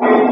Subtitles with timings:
[0.00, 0.29] Thank you.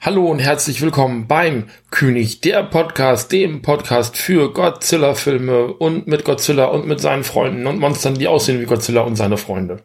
[0.00, 6.66] Hallo und herzlich willkommen beim König der Podcast, dem Podcast für Godzilla-Filme und mit Godzilla
[6.66, 9.82] und mit seinen Freunden und Monstern, die aussehen wie Godzilla und seine Freunde.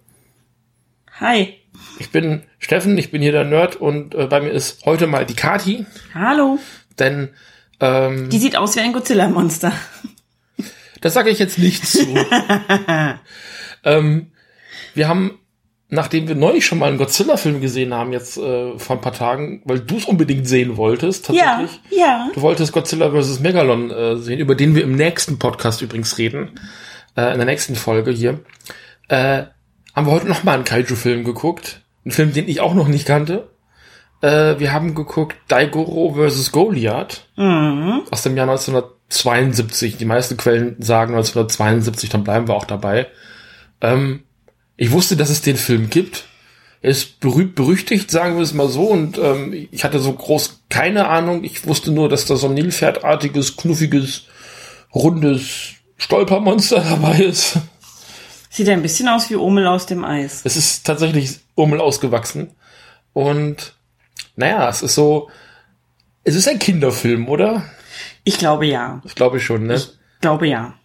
[1.19, 1.55] Hi.
[1.99, 5.25] Ich bin Steffen, ich bin hier der Nerd und äh, bei mir ist heute mal
[5.25, 6.59] die Kati, Hallo.
[6.99, 7.29] denn
[7.79, 9.71] ähm, Die sieht aus wie ein Godzilla-Monster.
[11.01, 12.05] das sage ich jetzt nicht zu.
[13.83, 14.31] ähm,
[14.93, 15.39] wir haben
[15.93, 19.61] nachdem wir neulich schon mal einen Godzilla-Film gesehen haben, jetzt äh, vor ein paar Tagen,
[19.65, 21.81] weil du es unbedingt sehen wolltest, Ja, tatsächlich.
[21.97, 22.29] ja.
[22.33, 23.39] Du wolltest Godzilla vs.
[23.39, 26.59] Megalon äh, sehen, über den wir im nächsten Podcast übrigens reden,
[27.15, 28.39] äh, in der nächsten Folge hier.
[29.07, 29.43] Äh,
[29.95, 33.05] haben wir heute noch mal einen Kaiju-Film geguckt, einen Film, den ich auch noch nicht
[33.05, 33.49] kannte.
[34.21, 36.51] Äh, wir haben geguckt Daigoro vs.
[36.51, 38.01] Goliath Mhm.
[38.09, 39.97] aus dem Jahr 1972.
[39.97, 43.07] Die meisten Quellen sagen 1972, dann bleiben wir auch dabei.
[43.81, 44.23] Ähm,
[44.77, 46.25] ich wusste, dass es den Film gibt.
[46.81, 48.87] Er ist berühmt, berüchtigt, sagen wir es mal so.
[48.87, 51.43] Und ähm, ich hatte so groß keine Ahnung.
[51.43, 54.25] Ich wusste nur, dass da so ein Nilpferdartiges, knuffiges,
[54.93, 57.57] rundes Stolpermonster dabei ist.
[58.49, 60.41] Sieht ein bisschen aus wie Omel aus dem Eis.
[60.43, 62.51] Es ist tatsächlich Urmel ausgewachsen.
[63.13, 63.73] Und
[64.35, 65.29] naja, es ist so.
[66.23, 67.63] Es ist ein Kinderfilm, oder?
[68.23, 69.01] Ich glaube ja.
[69.03, 69.75] Das glaube ich schon, ne?
[69.75, 69.89] Ich
[70.21, 70.75] glaube ja.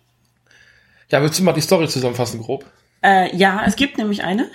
[1.10, 2.64] Ja, willst du mal die Story zusammenfassen, grob?
[3.02, 4.48] Äh, ja, es gibt nämlich eine.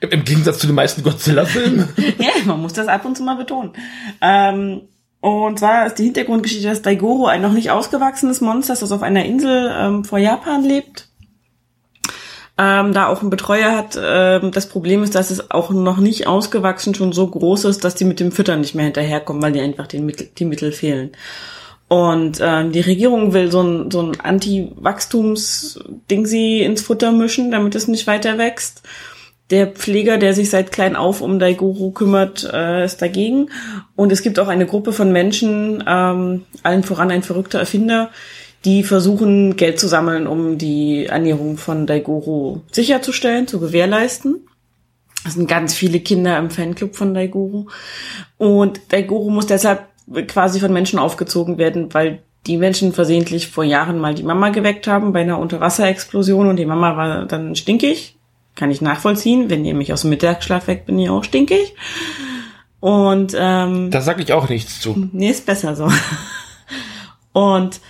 [0.00, 1.88] Im, im Gegensatz zu den meisten Godzilla-Filmen.
[2.18, 3.72] ja, man muss das ab und zu mal betonen.
[4.20, 4.82] Ähm,
[5.20, 9.02] und zwar ist die Hintergrundgeschichte, dass Daigoro ein noch nicht ausgewachsenes Monster ist, das auf
[9.02, 11.08] einer Insel ähm, vor Japan lebt.
[12.58, 13.98] Ähm, da auch ein Betreuer hat.
[14.02, 17.94] Ähm, das Problem ist, dass es auch noch nicht ausgewachsen schon so groß ist, dass
[17.94, 21.12] die mit dem Füttern nicht mehr hinterherkommen, weil die einfach den Mittel, die Mittel fehlen.
[21.92, 27.74] Und ähm, die Regierung will so ein, so ein Anti-Wachstums-Ding sie ins Futter mischen, damit
[27.74, 28.80] es nicht weiter wächst.
[29.50, 33.50] Der Pfleger, der sich seit klein auf um Daigoro kümmert, äh, ist dagegen.
[33.94, 38.08] Und es gibt auch eine Gruppe von Menschen, ähm, allen voran ein verrückter Erfinder,
[38.64, 44.46] die versuchen, Geld zu sammeln, um die Ernährung von Daigoro sicherzustellen, zu gewährleisten.
[45.26, 47.68] Es sind ganz viele Kinder im Fanclub von Daigoro.
[48.38, 49.91] Und Daigoro muss deshalb
[50.26, 54.86] quasi von Menschen aufgezogen werden, weil die Menschen versehentlich vor Jahren mal die Mama geweckt
[54.86, 58.16] haben bei einer Unterwasserexplosion und die Mama war dann stinkig.
[58.54, 59.48] Kann ich nachvollziehen.
[59.48, 61.74] Wenn ihr mich aus dem Mittagsschlaf weckt, bin ich auch stinkig.
[62.80, 65.08] Und ähm, Da sag ich auch nichts zu.
[65.12, 65.88] Nee, ist besser so.
[67.32, 67.80] Und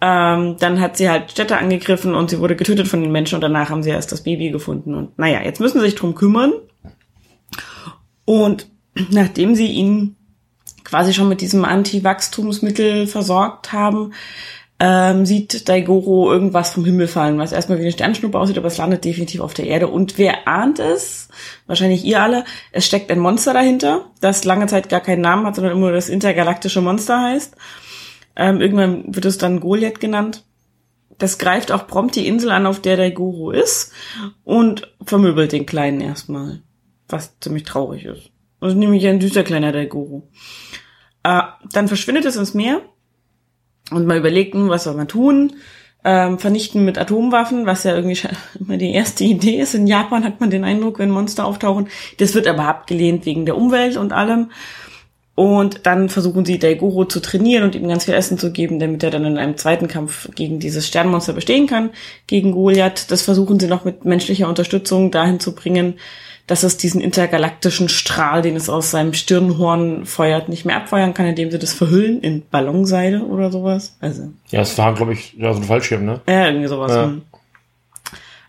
[0.00, 3.40] ähm, dann hat sie halt Städte angegriffen und sie wurde getötet von den Menschen und
[3.40, 4.94] danach haben sie erst das Baby gefunden.
[4.94, 6.52] Und naja, jetzt müssen sie sich drum kümmern.
[8.26, 8.68] Und
[9.10, 10.16] nachdem sie ihn
[10.94, 14.12] quasi schon mit diesem Anti-Wachstumsmittel versorgt haben,
[14.78, 18.78] ähm, sieht Daigoro irgendwas vom Himmel fallen, was erstmal wie eine Sternschnuppe aussieht, aber es
[18.78, 19.88] landet definitiv auf der Erde.
[19.88, 21.30] Und wer ahnt es?
[21.66, 22.44] Wahrscheinlich ihr alle.
[22.70, 25.92] Es steckt ein Monster dahinter, das lange Zeit gar keinen Namen hat, sondern immer nur
[25.92, 27.56] das intergalaktische Monster heißt.
[28.36, 30.44] Ähm, irgendwann wird es dann Goliath genannt.
[31.18, 33.90] Das greift auch prompt die Insel an, auf der Daigoro ist
[34.44, 36.62] und vermöbelt den Kleinen erstmal.
[37.08, 38.30] Was ziemlich traurig ist.
[38.64, 40.26] Das ist nämlich ein süßer kleiner Daigoro.
[41.24, 41.42] Äh,
[41.72, 42.82] dann verschwindet es ins Meer
[43.90, 45.54] und man überlegt, hm, was soll man tun?
[46.06, 48.20] Ähm, vernichten mit Atomwaffen, was ja irgendwie
[48.60, 49.74] immer die erste Idee ist.
[49.74, 51.88] In Japan hat man den Eindruck, wenn Monster auftauchen.
[52.18, 54.50] Das wird aber abgelehnt wegen der Umwelt und allem.
[55.34, 59.02] Und dann versuchen sie Daigoro zu trainieren und ihm ganz viel Essen zu geben, damit
[59.02, 61.90] er dann in einem zweiten Kampf gegen dieses Sternmonster bestehen kann,
[62.28, 63.10] gegen Goliath.
[63.10, 65.94] Das versuchen sie noch mit menschlicher Unterstützung dahin zu bringen,
[66.46, 71.26] dass es diesen intergalaktischen Strahl, den es aus seinem Stirnhorn feuert, nicht mehr abfeuern kann,
[71.26, 73.96] indem sie das verhüllen in Ballonseide oder sowas.
[74.00, 76.20] Also Ja, es war, glaube ich, ja, so ein Fallschirm, ne?
[76.28, 76.92] ja, irgendwie sowas.
[76.92, 77.04] Ja.
[77.04, 77.22] hm.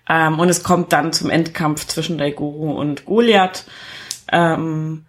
[0.08, 3.66] Ähm, und es kommt dann zum Endkampf zwischen Daigoro und Goliath.
[4.32, 5.06] Ähm,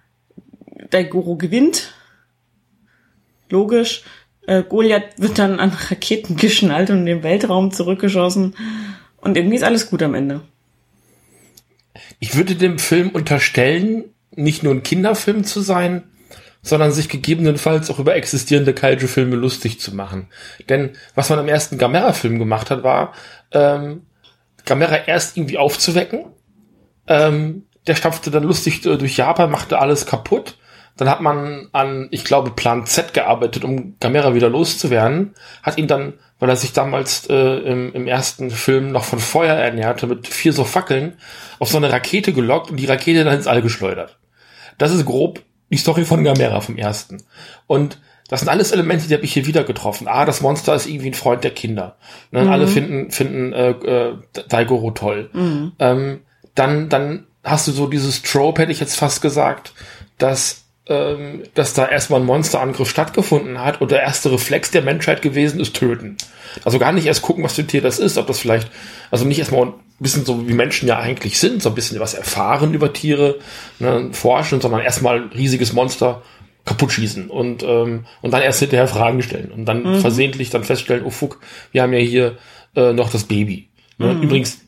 [0.91, 1.93] Daigoro gewinnt.
[3.51, 4.05] Logisch.
[4.47, 8.55] Äh, Goliath wird dann an Raketen geschnallt und in den Weltraum zurückgeschossen.
[9.17, 10.43] Und irgendwie ist alles gut am Ende.
[12.19, 16.05] Ich würde dem Film unterstellen, nicht nur ein Kinderfilm zu sein,
[16.63, 20.29] sondern sich gegebenenfalls auch über existierende Kaiju-Filme lustig zu machen.
[20.69, 23.13] Denn was man am ersten Gamera-Film gemacht hat, war,
[23.53, 24.03] ähm,
[24.65, 26.27] Gamera erst irgendwie aufzuwecken.
[27.07, 30.59] Ähm, der stapfte dann lustig durch Japan, machte alles kaputt.
[30.97, 35.35] Dann hat man an, ich glaube, Plan Z gearbeitet, um Gamera wieder loszuwerden.
[35.63, 39.55] Hat ihn dann, weil er sich damals äh, im, im ersten Film noch von Feuer
[39.55, 41.19] ernährte, mit vier so Fackeln,
[41.59, 44.19] auf so eine Rakete gelockt und die Rakete dann ins All geschleudert.
[44.79, 47.23] Das ist grob die Story von Gamera vom ersten.
[47.67, 50.09] Und das sind alles Elemente, die habe ich hier wieder getroffen.
[50.09, 51.97] Ah, das Monster ist irgendwie ein Freund der Kinder.
[52.31, 52.43] Ne?
[52.43, 52.51] Mhm.
[52.51, 54.17] Alle finden, finden äh, äh,
[54.49, 55.31] Daigoro toll.
[55.33, 55.73] Mhm.
[55.79, 56.21] Ähm,
[56.55, 59.75] dann, dann hast du so dieses Trope, hätte ich jetzt fast gesagt,
[60.19, 65.21] dass ähm, dass da erstmal ein Monsterangriff stattgefunden hat und der erste Reflex der Menschheit
[65.21, 66.17] gewesen ist, töten.
[66.65, 68.71] Also gar nicht erst gucken, was für ein Tier das ist, ob das vielleicht,
[69.11, 72.15] also nicht erstmal ein bisschen so wie Menschen ja eigentlich sind, so ein bisschen was
[72.15, 73.37] erfahren über Tiere,
[73.79, 76.23] ne, forschen, sondern erstmal ein riesiges Monster
[76.65, 80.01] kaputt schießen und, ähm, und dann erst hinterher Fragen stellen und dann mhm.
[80.01, 81.41] versehentlich dann feststellen, oh fuck,
[81.73, 82.39] wir haben ja hier
[82.75, 83.69] äh, noch das Baby.
[83.99, 84.15] Ne?
[84.15, 84.23] Mhm.
[84.23, 84.66] Übrigens,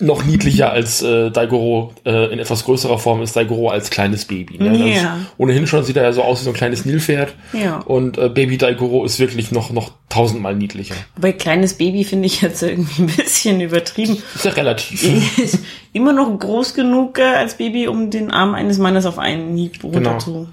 [0.00, 4.58] noch niedlicher als äh, Daigoro äh, in etwas größerer Form ist Daigoro als kleines Baby.
[4.58, 4.94] Ne?
[4.94, 5.18] Ja.
[5.38, 7.34] ohnehin schon sieht er ja so aus wie so ein kleines Nilpferd.
[7.52, 7.78] Ja.
[7.78, 10.94] Und äh, Baby Daigoro ist wirklich noch noch tausendmal niedlicher.
[11.20, 14.22] Bei kleines Baby finde ich jetzt irgendwie ein bisschen übertrieben.
[14.34, 15.02] Ist ja relativ.
[15.38, 15.58] Ist
[15.92, 19.82] immer noch groß genug äh, als Baby, um den Arm eines Mannes auf einen Hieb
[19.82, 20.18] runter genau.
[20.18, 20.48] zu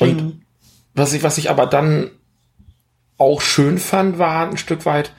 [0.00, 0.42] Und
[0.94, 2.10] was ich was ich aber dann
[3.18, 5.12] auch schön fand, war ein Stück weit,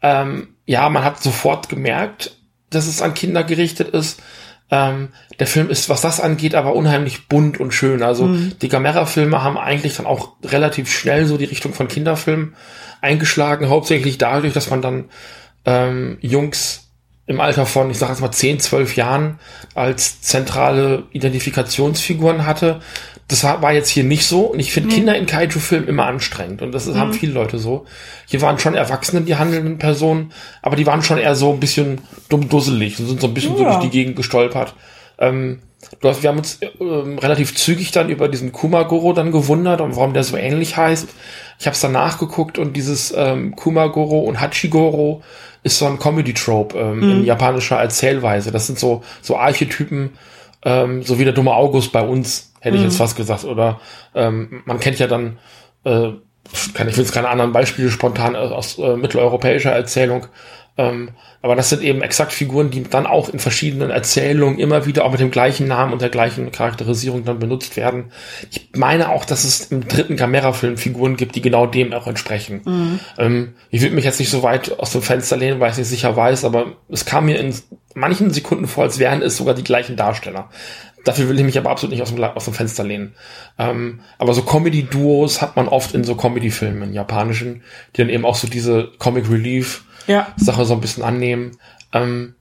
[0.00, 2.36] ähm, ja, man hat sofort gemerkt,
[2.74, 4.20] dass es an Kinder gerichtet ist.
[4.70, 8.02] Ähm, der Film ist, was das angeht, aber unheimlich bunt und schön.
[8.02, 8.52] Also mhm.
[8.60, 12.54] die Gamera-Filme haben eigentlich dann auch relativ schnell so die Richtung von Kinderfilmen
[13.00, 15.04] eingeschlagen, hauptsächlich dadurch, dass man dann
[15.66, 16.83] ähm, Jungs
[17.26, 19.38] im Alter von, ich sage jetzt mal 10, 12 Jahren
[19.74, 22.80] als zentrale Identifikationsfiguren hatte,
[23.28, 24.42] das war jetzt hier nicht so.
[24.42, 24.96] Und ich finde nee.
[24.96, 26.60] Kinder in Kaiju-Filmen immer anstrengend.
[26.60, 26.96] Und das mhm.
[26.96, 27.86] haben viele Leute so.
[28.26, 32.02] Hier waren schon Erwachsene, die handelnden Personen, aber die waren schon eher so ein bisschen
[32.28, 33.58] dumm-dusselig und sind so ein bisschen ja.
[33.58, 34.74] so durch die Gegend gestolpert.
[35.18, 35.60] Ähm,
[36.00, 39.96] du hast, wir haben uns äh, relativ zügig dann über diesen Kumagoro dann gewundert und
[39.96, 41.08] warum der so ähnlich heißt.
[41.58, 45.22] Ich habe es dann nachgeguckt und dieses ähm, Kumagoro und Hachigoro
[45.64, 47.10] ist so ein Comedy-Trope ähm, mhm.
[47.10, 48.52] in japanischer Erzählweise.
[48.52, 50.10] Das sind so, so Archetypen,
[50.62, 52.98] ähm, so wie der dumme August bei uns hätte ich jetzt mhm.
[52.98, 53.44] fast gesagt.
[53.44, 53.80] Oder
[54.14, 55.38] ähm, man kennt ja dann,
[55.84, 56.10] äh,
[56.74, 60.26] kann ich will jetzt keine anderen Beispiele spontan aus äh, mitteleuropäischer Erzählung.
[60.76, 61.10] Ähm,
[61.40, 65.12] aber das sind eben exakt Figuren, die dann auch in verschiedenen Erzählungen immer wieder auch
[65.12, 68.06] mit dem gleichen Namen und der gleichen Charakterisierung dann benutzt werden.
[68.50, 72.62] Ich meine auch, dass es im dritten Camera-Film Figuren gibt, die genau dem auch entsprechen.
[72.64, 73.00] Mhm.
[73.18, 75.78] Ähm, ich würde mich jetzt nicht so weit aus dem Fenster lehnen, weil ich es
[75.78, 77.54] nicht sicher weiß, aber es kam mir in
[77.94, 80.50] manchen Sekunden vor, als wären es sogar die gleichen Darsteller.
[81.04, 83.14] Dafür will ich mich aber absolut nicht aus dem, aus dem Fenster lehnen.
[83.58, 87.62] Ähm, aber so Comedy-Duos hat man oft in so Comedy-Filmen, in japanischen,
[87.94, 90.28] die dann eben auch so diese Comic Relief ja.
[90.36, 91.58] Sache so ein bisschen annehmen.
[91.92, 92.34] Ähm,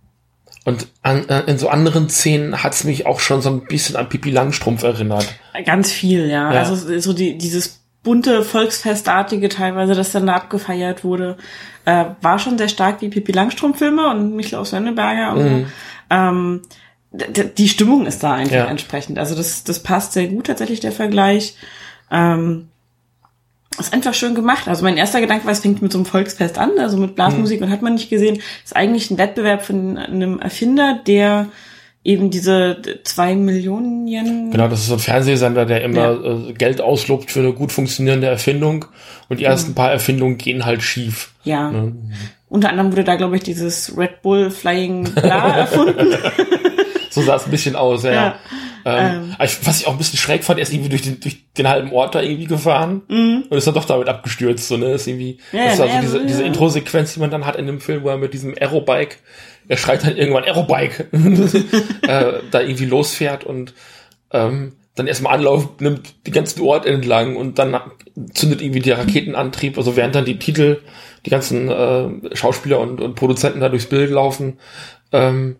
[0.66, 4.08] und an, äh, in so anderen Szenen hat's mich auch schon so ein bisschen an
[4.08, 5.28] Pipi Langstrumpf erinnert.
[5.66, 6.54] Ganz viel, ja.
[6.54, 6.60] ja.
[6.60, 11.38] Also so die, dieses bunte Volksfestartige teilweise, das dann da abgefeiert wurde,
[11.86, 15.34] äh, war schon sehr stark wie Pipi Langstrumpf-Filme und Michel Sönneberger.
[15.34, 15.66] Und, mhm.
[16.10, 16.62] ähm,
[17.12, 18.66] die Stimmung ist da einfach ja.
[18.66, 19.20] entsprechend.
[19.20, 21.56] Also das, das passt sehr gut tatsächlich, der Vergleich.
[22.10, 22.70] Ähm,
[23.80, 24.68] ist einfach schön gemacht.
[24.68, 27.60] Also mein erster Gedanke war, es fängt mit so einem Volksfest an, also mit Blasmusik
[27.60, 27.68] mhm.
[27.68, 28.42] und hat man nicht gesehen.
[28.64, 31.48] Ist eigentlich ein Wettbewerb von einem Erfinder, der
[32.04, 34.52] eben diese zwei Millionen Yen.
[34.52, 36.50] Genau, das ist so ein Fernsehsender, der immer ja.
[36.50, 38.86] äh, Geld auslobt für eine gut funktionierende Erfindung
[39.30, 39.76] und die ersten mhm.
[39.76, 41.32] paar Erfindungen gehen halt schief.
[41.44, 41.72] Ja.
[41.72, 41.94] Ne?
[42.50, 46.14] Unter anderem wurde da, glaube ich, dieses Red Bull Flying Bla erfunden.
[47.10, 48.12] so sah es ein bisschen aus, ja.
[48.12, 48.36] ja.
[48.86, 49.58] Ähm, ähm.
[49.64, 51.92] was ich auch ein bisschen schräg fand, er ist irgendwie durch den, durch den halben
[51.92, 53.46] Ort da irgendwie gefahren mhm.
[53.50, 54.68] und ist dann doch damit abgestürzt.
[54.68, 54.94] So, ne?
[54.94, 56.24] ist irgendwie, ja, das ist also diese, ja.
[56.26, 59.18] diese Intro-Sequenz, die man dann hat in dem Film, wo er mit diesem Aerobike,
[59.68, 61.08] er schreit dann irgendwann Aerobike,
[62.02, 63.74] äh, da irgendwie losfährt und
[64.32, 67.80] ähm, dann erstmal Anlauf nimmt die ganzen Ort entlang und dann
[68.34, 70.82] zündet irgendwie der Raketenantrieb, also während dann die Titel,
[71.26, 74.60] die ganzen äh, Schauspieler und, und Produzenten da durchs Bild laufen,
[75.12, 75.56] ähm,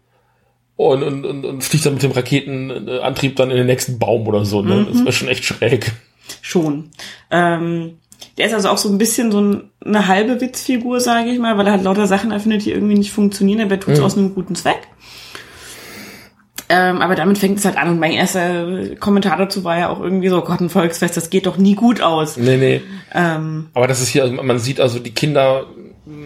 [0.76, 4.44] und, und, und, und fliegt dann mit dem Raketenantrieb dann in den nächsten Baum oder
[4.46, 4.62] so.
[4.62, 4.76] Ne?
[4.76, 4.88] Mhm.
[4.94, 5.92] Das war schon echt schräg.
[6.42, 6.90] Schon.
[7.32, 7.98] Ähm,
[8.38, 11.58] Der ist also auch so ein bisschen so ein, eine halbe Witzfigur, sage ich mal,
[11.58, 14.06] weil er halt lauter Sachen erfindet, die irgendwie nicht funktionieren, aber er tut es Mhm.
[14.06, 14.88] aus einem guten Zweck.
[16.70, 20.00] Ähm, aber damit fängt es halt an und mein erster Kommentar dazu war ja auch
[20.00, 22.38] irgendwie so, Gott, ein Volksfest, das geht doch nie gut aus.
[22.38, 22.82] Nee, nee.
[23.14, 25.66] Ähm, Aber das ist hier, also man sieht also, die Kinder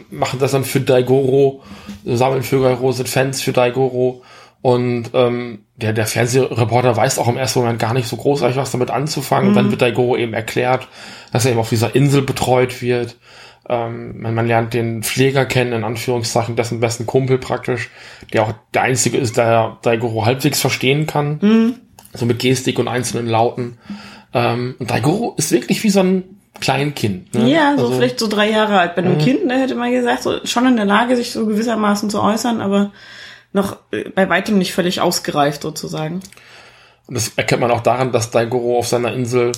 [0.10, 1.64] machen das dann für Daigoro,
[2.06, 4.22] sammeln für Daigoro, sind Fans für Daigoro.
[4.68, 8.70] Und ähm, der, der Fernsehreporter weiß auch im ersten Moment gar nicht so großartig, was
[8.70, 9.48] damit anzufangen.
[9.48, 10.90] Und dann wird Daigoro eben erklärt,
[11.32, 13.16] dass er eben auf dieser Insel betreut wird.
[13.70, 17.90] Ähm, man, man lernt den Pfleger kennen, in Anführungszeichen, dessen besten Kumpel praktisch,
[18.34, 21.80] der auch der Einzige ist, der Daigoro halbwegs verstehen kann.
[22.14, 23.78] So mit Gestik und einzelnen Lauten.
[24.34, 26.24] Ähm, und Daigoro ist wirklich wie so ein
[26.60, 27.34] Kleinkind.
[27.36, 27.50] Ne?
[27.50, 28.96] ja, so Also- vielleicht so drei Jahre alt.
[28.98, 32.10] Bei einem Kind, ne, hätte man gesagt, so, schon in der Lage, sich so gewissermaßen
[32.10, 32.92] zu äußern, aber
[33.58, 36.22] noch äh, bei weitem nicht völlig ausgereift sozusagen.
[37.08, 39.52] Und das erkennt man auch daran, dass Daigoro auf seiner Insel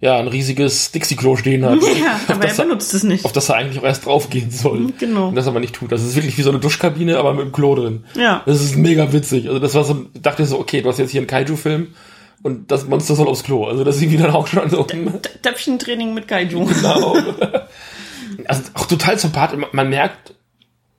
[0.00, 1.78] ja ein riesiges Dixie-Klo stehen hat.
[2.00, 3.24] Ja, aber er das er, benutzt es nicht.
[3.24, 4.92] auf das er eigentlich auch erst draufgehen soll.
[4.98, 5.28] Genau.
[5.28, 5.90] Und das aber nicht tut.
[5.90, 8.04] Das ist wirklich wie so eine Duschkabine, aber mit einem Klo drin.
[8.14, 8.42] Ja.
[8.46, 9.48] Das ist mega witzig.
[9.48, 11.88] Also das war so, ich dachte so, okay, du hast jetzt hier einen Kaiju-Film
[12.44, 13.64] und das Monster soll aufs Klo.
[13.64, 14.84] Also das ist irgendwie dann auch schon so.
[15.42, 16.64] Töpfchentraining mit Kaiju.
[16.66, 17.16] Genau.
[18.46, 19.58] also auch total sympathisch.
[19.58, 20.32] Man- Man merkt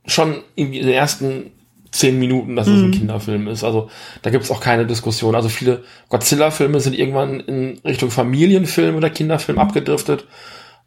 [0.05, 1.51] schon irgendwie in den ersten
[1.91, 3.63] zehn Minuten, dass es ein Kinderfilm ist.
[3.63, 3.89] Also
[4.22, 5.36] da gibt es auch keine Diskussion.
[5.36, 10.25] Also viele Godzilla-Filme sind irgendwann in Richtung Familienfilm oder Kinderfilm abgedriftet.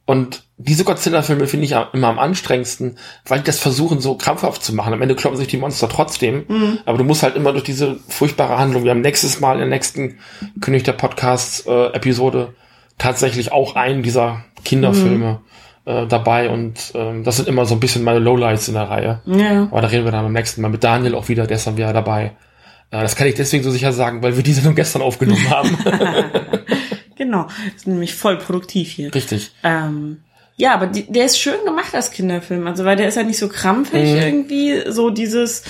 [0.05, 4.75] Und diese Godzilla-Filme finde ich immer am anstrengendsten, weil die das versuchen, so krampfhaft zu
[4.75, 4.93] machen.
[4.93, 6.81] Am Ende kloppen sich die Monster trotzdem.
[6.87, 8.85] Aber du musst halt immer durch diese furchtbare Handlung.
[8.85, 10.19] Wir haben nächstes Mal in der nächsten
[10.61, 12.55] König der Podcast-Episode
[12.99, 15.41] tatsächlich auch einen dieser Kinderfilme
[15.85, 16.49] äh, dabei.
[16.51, 19.21] Und ähm, das sind immer so ein bisschen meine Lowlights in der Reihe.
[19.27, 19.63] Ja.
[19.71, 21.77] Aber da reden wir dann beim nächsten Mal mit Daniel auch wieder, der ist dann
[21.77, 22.33] wieder dabei.
[22.91, 25.77] Äh, das kann ich deswegen so sicher sagen, weil wir die Sendung gestern aufgenommen haben.
[27.17, 27.47] Genau.
[27.77, 29.15] Ist nämlich voll produktiv hier.
[29.15, 29.53] Richtig.
[29.63, 30.23] Ähm,
[30.57, 32.67] ja, aber die, der ist schön gemacht als Kinderfilm.
[32.67, 34.17] Also, weil der ist ja nicht so krampfig Mhm.
[34.17, 34.91] irgendwie.
[34.91, 35.63] So dieses,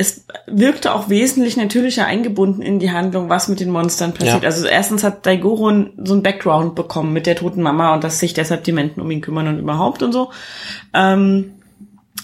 [0.00, 4.42] es wirkte auch wesentlich natürlicher eingebunden in die Handlung, was mit den Monstern passiert.
[4.42, 4.48] Ja.
[4.48, 5.72] Also erstens hat Daigoro
[6.04, 9.10] so ein Background bekommen mit der toten Mama und dass sich deshalb die Menschen um
[9.10, 10.30] ihn kümmern und überhaupt und so.
[10.94, 11.54] Ähm,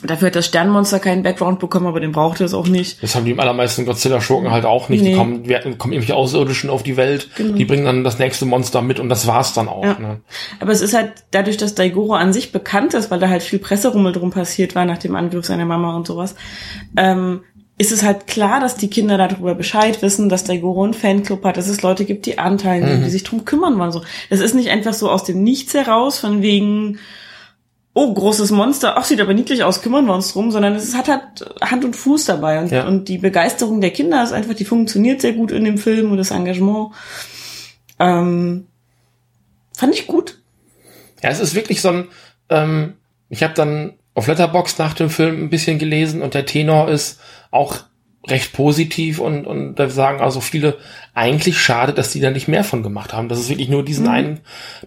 [0.04, 3.02] dafür hat das Sternmonster keinen Background bekommen, aber den brauchte es auch nicht.
[3.02, 5.04] Das haben die allermeisten Godzilla-Schurken halt auch nicht.
[5.04, 5.16] Die Nee.
[5.16, 9.00] kommen, wir, kommen irgendwelche Außerirdischen auf die Welt, die bringen dann das nächste Monster mit
[9.00, 9.84] und das war's dann auch.
[9.84, 9.98] Ja.
[9.98, 10.20] Ne?
[10.60, 13.58] Aber es ist halt dadurch, dass Daigoro an sich bekannt ist, weil da halt viel
[13.58, 16.36] Presserummel drum passiert war nach dem Angriff seiner Mama und sowas,
[16.96, 17.40] ähm,
[17.76, 21.56] ist es halt klar, dass die Kinder darüber Bescheid wissen, dass Daigoro einen Fanclub hat,
[21.56, 23.90] dass es Leute gibt, die Anteile nehmen, die sich drum kümmern wollen.
[23.90, 26.98] So, das ist nicht einfach so aus dem Nichts heraus, von wegen,
[27.92, 31.08] oh, großes Monster, ach, sieht aber niedlich aus, kümmern wir uns drum, sondern es hat
[31.08, 32.60] halt Hand und Fuß dabei.
[32.60, 32.86] Und, Ja.
[32.86, 36.18] und die Begeisterung der Kinder ist einfach, die funktioniert sehr gut in dem Film und
[36.18, 36.92] das Engagement.
[37.98, 38.66] Ähm,
[39.76, 40.38] fand ich gut.
[41.22, 42.08] Ja, es ist wirklich so ein,
[42.50, 42.94] ähm,
[43.30, 47.18] ich habe dann auf Letterbox nach dem Film ein bisschen gelesen und der Tenor ist
[47.54, 47.76] auch
[48.26, 50.78] recht positiv und, und da sagen also viele,
[51.12, 54.08] eigentlich schade, dass die da nicht mehr von gemacht haben, dass es wirklich nur diesen
[54.08, 54.40] einen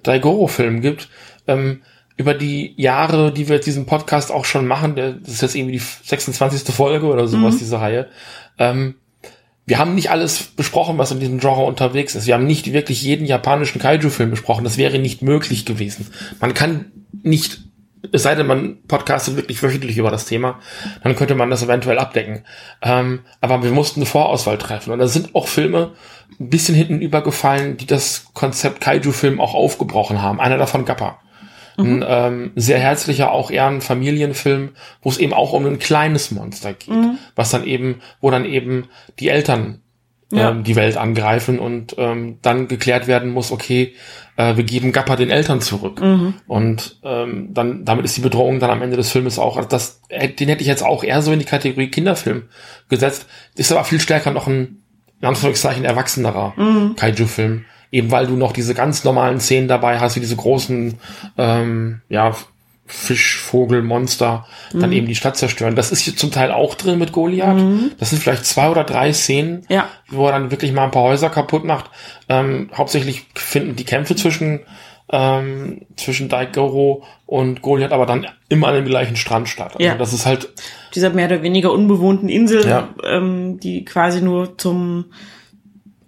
[0.04, 1.10] Daigoro-Film gibt.
[1.48, 1.82] Ähm,
[2.18, 5.78] über die Jahre, die wir jetzt diesen Podcast auch schon machen, das ist jetzt irgendwie
[5.78, 6.74] die 26.
[6.74, 8.08] Folge oder sowas, diese Reihe,
[8.58, 8.96] ähm,
[9.68, 12.26] wir haben nicht alles besprochen, was in diesem Genre unterwegs ist.
[12.26, 14.64] Wir haben nicht wirklich jeden japanischen Kaiju-Film besprochen.
[14.64, 16.08] Das wäre nicht möglich gewesen.
[16.40, 16.86] Man kann
[17.22, 17.67] nicht,
[18.12, 20.60] es sei denn, man podcastet wirklich wöchentlich über das Thema,
[21.04, 22.44] dann könnte man das eventuell abdecken.
[22.82, 24.92] Ähm, aber wir mussten eine Vorauswahl treffen.
[24.92, 25.94] Und da sind auch Filme
[26.40, 30.40] ein bisschen hinten übergefallen, die das Konzept Kaiju-Film auch aufgebrochen haben.
[30.40, 31.20] Einer davon Gappa.
[31.80, 34.72] Ein ähm, sehr herzlicher, auch eher ein Familienfilm,
[35.04, 36.96] wo es eben auch um ein kleines Monster geht,
[37.36, 38.88] was dann eben, wo dann eben
[39.20, 39.82] die Eltern
[40.32, 40.50] Ja.
[40.50, 43.94] ähm, die Welt angreifen und ähm, dann geklärt werden muss, okay,
[44.38, 46.00] äh, wir geben Gappa den Eltern zurück.
[46.48, 50.02] Und ähm, dann damit ist die Bedrohung dann am Ende des Filmes auch, also das,
[50.10, 52.44] den hätte ich jetzt auch eher so in die Kategorie Kinderfilm
[52.88, 53.26] gesetzt.
[53.56, 54.84] Ist aber viel stärker noch ein,
[55.20, 56.54] in Anführungszeichen, erwachsenerer
[56.96, 57.66] Kaiju-Film.
[57.92, 60.96] Eben weil du noch diese ganz normalen Szenen dabei hast, wie diese großen,
[61.38, 62.36] ähm, ja,
[62.88, 65.76] Fisch, Vogel, Monster, dann eben die Stadt zerstören.
[65.76, 67.62] Das ist hier zum Teil auch drin mit Goliath.
[68.00, 69.90] Das sind vielleicht zwei oder drei Szenen, Ja.
[70.10, 71.90] wo er dann wirklich mal ein paar Häuser kaputt macht.
[72.30, 74.62] Ähm, hauptsächlich finden die Kämpfe zwischen
[75.10, 79.72] ähm, zwischen Daigoro und Goliath aber dann immer an dem gleichen Strand statt.
[79.76, 79.96] Also Ja.
[79.96, 80.50] das ist halt
[80.96, 82.90] dieser mehr oder weniger unbewohnten Insel, Ja.
[83.06, 85.06] ähm, die quasi nur zum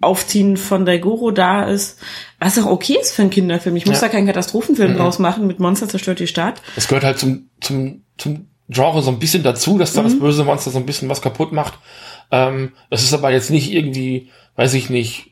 [0.00, 1.98] Aufziehen von Daigoro da ist,
[2.38, 3.76] was auch okay ist für einen Kinderfilm.
[3.76, 4.02] Ich muss Ja.
[4.02, 6.62] da keinen Katastrophenfilm draus machen mit Monster zerstört die Stadt.
[6.76, 10.44] es gehört halt zum, zum, zum Genre so ein bisschen dazu, dass da das böse
[10.44, 11.74] Monster so ein bisschen was kaputt macht.
[12.30, 15.29] Ähm, es ist aber jetzt nicht irgendwie, weiß ich nicht,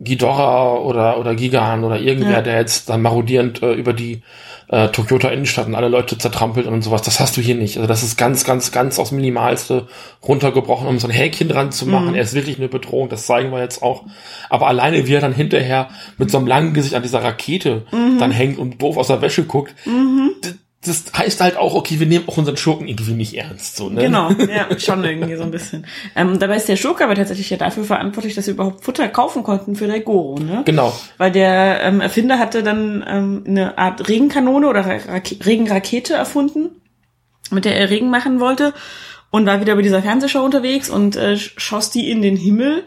[0.00, 2.42] Ghidorah oder, oder Gigan oder irgendwer, Ja.
[2.42, 4.22] der jetzt dann marodierend äh, über die
[4.68, 7.02] äh, Tokyota Innenstadt und alle Leute zertrampelt und sowas.
[7.02, 7.76] Das hast du hier nicht.
[7.76, 9.88] Also das ist ganz, ganz, ganz aufs Minimalste
[10.26, 12.14] runtergebrochen, um so ein Häkchen dran zu machen.
[12.14, 14.04] Er ist wirklich eine Bedrohung, das zeigen wir jetzt auch.
[14.48, 15.88] Aber alleine, wie er dann hinterher
[16.18, 17.84] mit so einem langen Gesicht an dieser Rakete
[18.18, 22.06] dann hängt und doof aus der Wäsche guckt, d- das heißt halt auch, okay, wir
[22.06, 23.76] nehmen auch unseren Schurken irgendwie nicht ernst.
[23.76, 24.02] So, ne?
[24.02, 25.86] Genau, ja, schon irgendwie so ein bisschen.
[26.16, 29.42] Ähm, dabei ist der Schurke aber tatsächlich ja dafür verantwortlich, dass sie überhaupt Futter kaufen
[29.42, 30.62] konnten für der Goro, ne?
[30.64, 30.96] Genau.
[31.18, 36.70] Weil der ähm, Erfinder hatte dann ähm, eine Art Regenkanone oder Rake Regenrakete erfunden,
[37.50, 38.72] mit der er Regen machen wollte
[39.30, 42.84] und war wieder bei dieser Fernsehshow unterwegs und äh, schoss die in den Himmel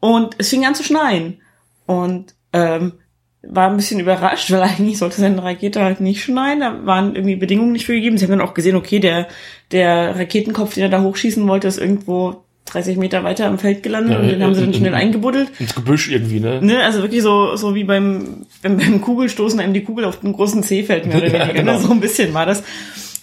[0.00, 1.40] und es fing an zu schneien.
[1.86, 2.94] Und ähm,
[3.42, 6.60] war ein bisschen überrascht, weil eigentlich sollte seine Rakete halt nicht schneien.
[6.60, 8.18] Da waren irgendwie Bedingungen nicht für gegeben.
[8.18, 9.28] Sie haben dann auch gesehen, okay, der,
[9.72, 14.12] der Raketenkopf, den er da hochschießen wollte, ist irgendwo 30 Meter weiter im Feld gelandet
[14.12, 15.48] Ja, und den haben sie dann schnell in- eingebuddelt.
[15.58, 16.60] Ins Gebüsch irgendwie, ne?
[16.62, 20.32] Ne, also wirklich so, so wie beim, beim, beim Kugelstoßen einem die Kugel auf den
[20.34, 21.54] großen Zeh fällt, mehr oder Ja, weniger.
[21.54, 21.72] genau.
[21.72, 21.78] ne?
[21.80, 22.62] So ein bisschen war das.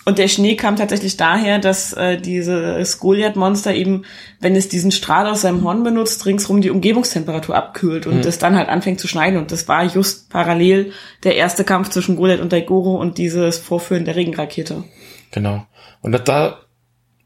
[0.07, 4.05] Und der Schnee kam tatsächlich daher, dass äh, dieses Goliath-Monster eben,
[4.39, 8.55] wenn es diesen Strahl aus seinem Horn benutzt, ringsrum die Umgebungstemperatur abkühlt und es dann
[8.55, 9.37] halt anfängt zu schneiden.
[9.37, 10.93] Und das war just parallel
[11.25, 14.85] der erste Kampf zwischen Goliath und Daigoro und dieses Vorführen der Regenrakete.
[15.31, 15.65] Genau.
[15.99, 16.61] Und da,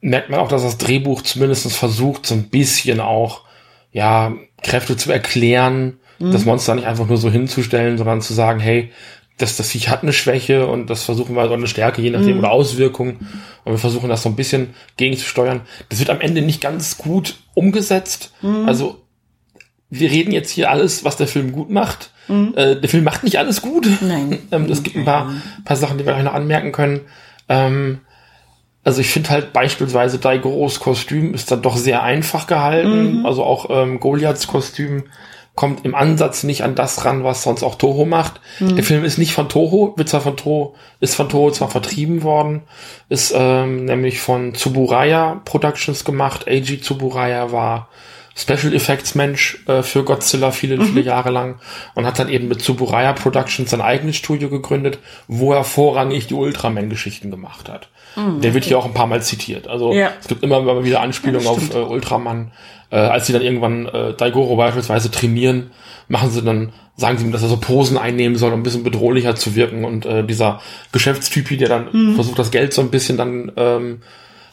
[0.02, 3.44] merkt man auch, dass das Drehbuch zumindest versucht, so ein bisschen auch,
[3.92, 4.34] ja,
[4.64, 8.92] Kräfte zu erklären, das Monster nicht einfach nur so hinzustellen, sondern zu sagen, hey,
[9.42, 12.40] das, das Viech hat eine Schwäche und das versuchen wir, oder eine Stärke, je nachdem,
[12.40, 13.28] oder Auswirkungen.
[13.64, 15.62] Und wir versuchen das so ein bisschen gegenzusteuern.
[15.90, 18.34] Das wird am Ende nicht ganz gut umgesetzt.
[18.66, 19.02] Also,
[19.90, 22.12] wir reden jetzt hier alles, was der Film gut macht.
[22.56, 23.88] Äh, der Film macht nicht alles gut.
[24.02, 24.40] Nein.
[24.52, 25.34] ähm, es gibt ein paar,
[25.66, 27.02] paar Sachen, die wir euch noch anmerken können.
[27.50, 28.00] Ähm,
[28.84, 33.26] also ich finde halt beispielsweise Daigoros Kostüm ist dann doch sehr einfach gehalten.
[33.26, 35.04] Also auch ähm, Goliaths Kostüm
[35.56, 38.40] kommt im Ansatz nicht an das ran, was sonst auch Toho macht.
[38.78, 42.24] Der Film ist nicht von Toho, wird zwar von Toho, ist von Toho zwar vertrieben
[42.24, 42.62] worden,
[43.10, 46.48] ist ähm, nämlich von Tsuburaya Productions gemacht.
[46.48, 47.90] Eiji Tsuburaya war
[48.36, 51.60] Special Effects Mensch äh, für Godzilla viele, viele Jahre lang
[51.96, 56.34] und hat dann eben mit Tsuburaya Productions sein eigenes Studio gegründet, wo er vorrangig die
[56.34, 57.90] Ultraman-Geschichten gemacht hat.
[58.16, 59.68] Der wird hier auch ein paar Mal zitiert.
[59.68, 60.12] Also Ja.
[60.20, 62.52] es gibt immer mal wieder Anspielungen auf äh, Ultraman.
[62.90, 65.72] Äh, als sie dann irgendwann äh, Daigoro beispielsweise trainieren,
[66.10, 68.84] machen sie dann, sagen sie ihm, dass er so Posen einnehmen soll, um ein bisschen
[68.84, 69.86] bedrohlicher zu wirken.
[69.86, 70.60] Und äh, dieser
[70.92, 74.02] Geschäftstypi, der dann versucht, das Geld so ein bisschen dann ähm,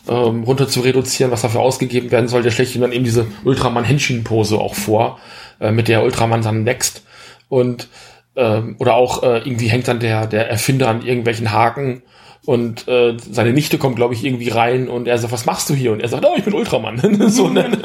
[0.08, 3.26] ähm, runter zu reduzieren, was dafür ausgegeben werden soll, der schlägt ihm dann eben diese
[3.44, 5.18] Ultraman-Henshin-Pose auch vor,
[5.60, 7.02] äh, mit der Ultraman dann wächst.
[7.48, 7.88] Und
[8.36, 12.02] ähm, oder auch äh, irgendwie hängt dann der, der Erfinder an irgendwelchen Haken
[12.48, 15.74] und äh, seine Nichte kommt, glaube ich, irgendwie rein und er sagt, was machst du
[15.74, 15.92] hier?
[15.92, 17.28] Und er sagt, oh, ich bin Ultraman.
[17.28, 17.78] so, ne?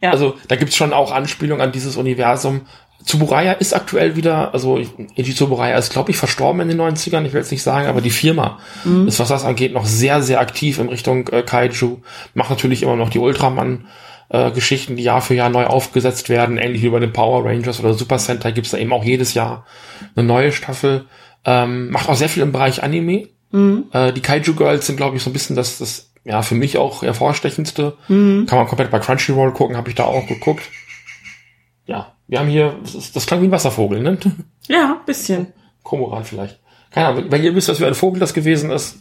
[0.00, 0.10] Ja.
[0.10, 2.62] Also da gibt's schon auch Anspielungen an dieses Universum.
[3.04, 4.78] Tsuburaya ist aktuell wieder, also
[5.18, 8.00] Eiji Tsuburaya ist, glaube ich, verstorben in den 90ern, ich will jetzt nicht sagen, aber
[8.00, 8.58] die Firma
[9.06, 11.98] ist, was das angeht, noch sehr, sehr aktiv in Richtung äh, Kaiju.
[12.32, 13.86] Macht natürlich immer noch die Ultraman
[14.30, 17.80] äh, Geschichten, die Jahr für Jahr neu aufgesetzt werden, ähnlich wie bei den Power Rangers
[17.80, 19.66] oder Super Sentai gibt's da eben auch jedes Jahr
[20.16, 21.04] eine neue Staffel.
[21.44, 23.28] Ähm, macht auch sehr viel im Bereich Anime.
[23.92, 26.78] Äh, die Kaiju Girls sind, glaube ich, so ein bisschen das, das ja, für mich
[26.78, 27.96] auch hervorstechendste.
[28.46, 30.62] Kann man komplett bei Crunchyroll gucken, habe ich da auch geguckt.
[31.86, 34.18] Ja, wir haben hier, das, ist, das klang wie ein Wasservogel, ne?
[34.68, 35.48] Ja, bisschen.
[35.82, 36.60] Komoran vielleicht.
[36.90, 38.98] Keine Ahnung, wenn ihr wisst, was für ein Vogel das gewesen ist.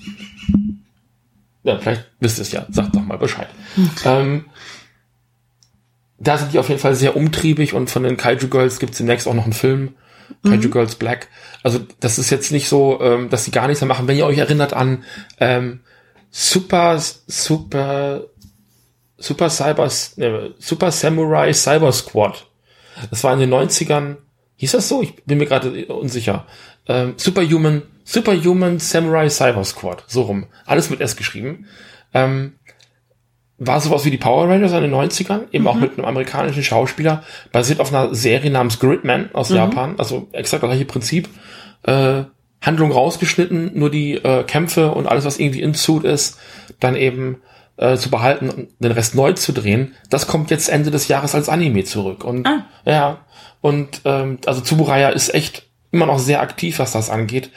[1.63, 2.65] Ja, vielleicht wisst ihr es ja.
[2.69, 3.47] Sagt doch mal Bescheid.
[4.05, 4.45] Ähm,
[6.17, 9.27] da sind die auf jeden Fall sehr umtriebig und von den Kaiju Girls gibt's demnächst
[9.27, 9.95] auch noch einen Film.
[10.43, 11.27] Kaiju Girls Black.
[11.63, 14.07] Also das ist jetzt nicht so, ähm, dass sie gar nichts mehr machen.
[14.07, 15.03] Wenn ihr euch erinnert an
[15.39, 15.81] ähm,
[16.29, 18.23] Super, Super,
[19.17, 22.47] Super Cyber, ne, Super Samurai Cyber Squad.
[23.09, 24.17] Das war in den 90ern.
[24.57, 25.01] Hieß das so?
[25.01, 26.45] Ich bin mir gerade unsicher.
[26.87, 30.03] Ähm, Superhuman, Superhuman Samurai Cyber Squad.
[30.07, 30.47] So rum.
[30.65, 31.67] Alles mit S geschrieben.
[32.13, 32.53] Ähm,
[33.63, 37.23] war sowas wie die Power Rangers in den 90ern, eben auch mit einem amerikanischen Schauspieler,
[37.51, 41.29] basiert auf einer Serie namens Gridman aus Japan, also exakt das gleiche Prinzip.
[41.83, 42.23] Äh,
[42.61, 46.39] Handlung rausgeschnitten, nur die äh, Kämpfe und alles, was irgendwie in Suit ist,
[46.79, 47.37] dann eben
[47.77, 49.93] äh, zu behalten und den Rest neu zu drehen.
[50.09, 52.23] Das kommt jetzt Ende des Jahres als Anime zurück.
[52.23, 52.65] Und Ah.
[52.85, 53.17] ja,
[53.61, 57.51] und ähm, also Tsuburaya ist echt immer noch sehr aktiv, was das angeht.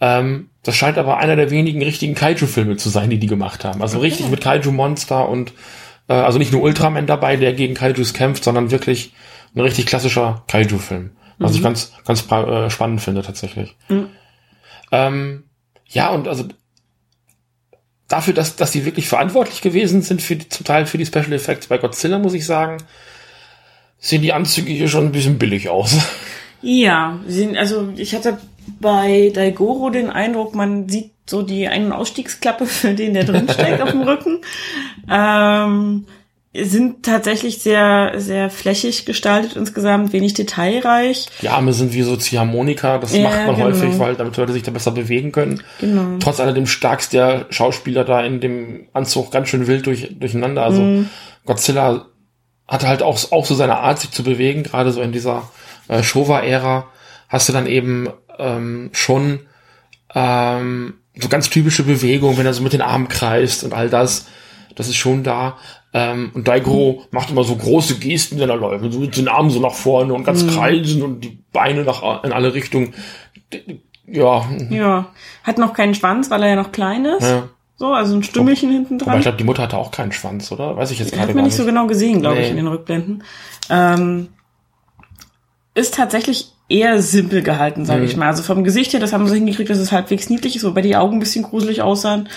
[0.00, 3.82] Ähm, das scheint aber einer der wenigen richtigen Kaiju-Filme zu sein, die die gemacht haben.
[3.82, 5.52] Also richtig mit Kaiju-Monster und
[6.08, 9.12] äh, also nicht nur Ultraman dabei, der gegen Kaijus kämpft, sondern wirklich
[9.54, 11.12] ein richtig klassischer Kaiju-Film.
[11.38, 13.74] Was ich ganz, ganz äh, spannend finde tatsächlich.
[14.92, 15.44] Ähm,
[15.86, 16.44] ja, und also
[18.08, 21.32] dafür, dass, dass die wirklich verantwortlich gewesen sind für die, zum Teil für die Special
[21.32, 22.76] Effects bei Godzilla, muss ich sagen,
[23.98, 25.96] sehen die Anzüge hier schon ein bisschen billig aus.
[26.62, 28.38] Ja, sie sind, also ich hatte
[28.80, 33.48] bei Daigoro den Eindruck, man sieht so die Ein- und Ausstiegsklappe für den, der drin
[33.48, 34.38] steckt auf dem Rücken.
[35.10, 36.06] Ähm,
[36.52, 41.26] sind tatsächlich sehr, sehr flächig gestaltet insgesamt, wenig detailreich.
[41.42, 43.68] Die Arme sind wie so Ziehharmonika, das Ja, macht man genau.
[43.68, 45.62] häufig, weil damit Leute sich da besser bewegen können.
[45.80, 46.18] Genau.
[46.18, 50.64] Trotz alledem starkst der Schauspieler da in dem Anzug ganz schön wild durch, durcheinander.
[50.64, 51.08] Also Mhm.
[51.46, 52.06] Godzilla
[52.66, 55.48] hatte halt auch, auch so seine Art, sich zu bewegen, gerade so in dieser
[55.88, 56.88] äh, Showa-Ära
[57.28, 59.40] hast du dann eben ähm, schon
[60.14, 64.26] ähm, so ganz typische Bewegungen, wenn er so mit den Armen kreist und all das.
[64.76, 65.56] Das ist schon da.
[65.92, 68.92] Ähm, und Daigoro macht immer so große Gesten, wenn er läuft.
[68.92, 72.32] So mit den Armen so nach vorne und ganz kreisen und die Beine nach, in
[72.32, 72.94] alle Richtungen.
[74.06, 75.08] Ja, Ja.
[75.42, 77.22] Hat noch keinen Schwanz, weil er ja noch klein ist.
[77.28, 77.48] ja.
[77.76, 79.16] So, also ein Stümmelchen hinten Aber dran.
[79.18, 80.76] ich glaube, die Mutter hatte auch keinen Schwanz, oder?
[80.76, 81.52] Weiß ich jetzt gerade Hat gar man nicht.
[81.54, 82.50] nicht so genau gesehen, glaube ich, Nee.
[82.50, 83.22] in den Rückblenden.
[83.70, 84.28] Ähm,
[85.74, 88.06] ist tatsächlich eher simpel gehalten, sage Mhm.
[88.06, 88.28] ich mal.
[88.28, 90.96] Also vom Gesicht her, das haben sie hingekriegt, dass es halbwegs niedlich ist, wobei die
[90.96, 92.28] Augen ein bisschen gruselig aussahen.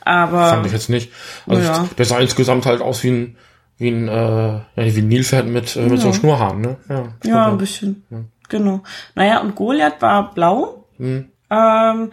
[0.00, 1.10] Aber Fand ich jetzt nicht.
[1.46, 1.88] Also Ja.
[1.96, 3.36] der sah insgesamt halt aus wie ein,
[3.78, 6.14] wie ein, äh, ja, wie ein Nilpferd mit, äh, mit so Ja.
[6.14, 6.76] Schnurrhaaren, ne?
[6.88, 8.04] Ja, ja, ein bisschen.
[8.48, 8.82] Genau.
[9.14, 10.84] Naja, und Goliath war blau.
[10.98, 11.26] Mhm.
[11.50, 12.10] Ähm,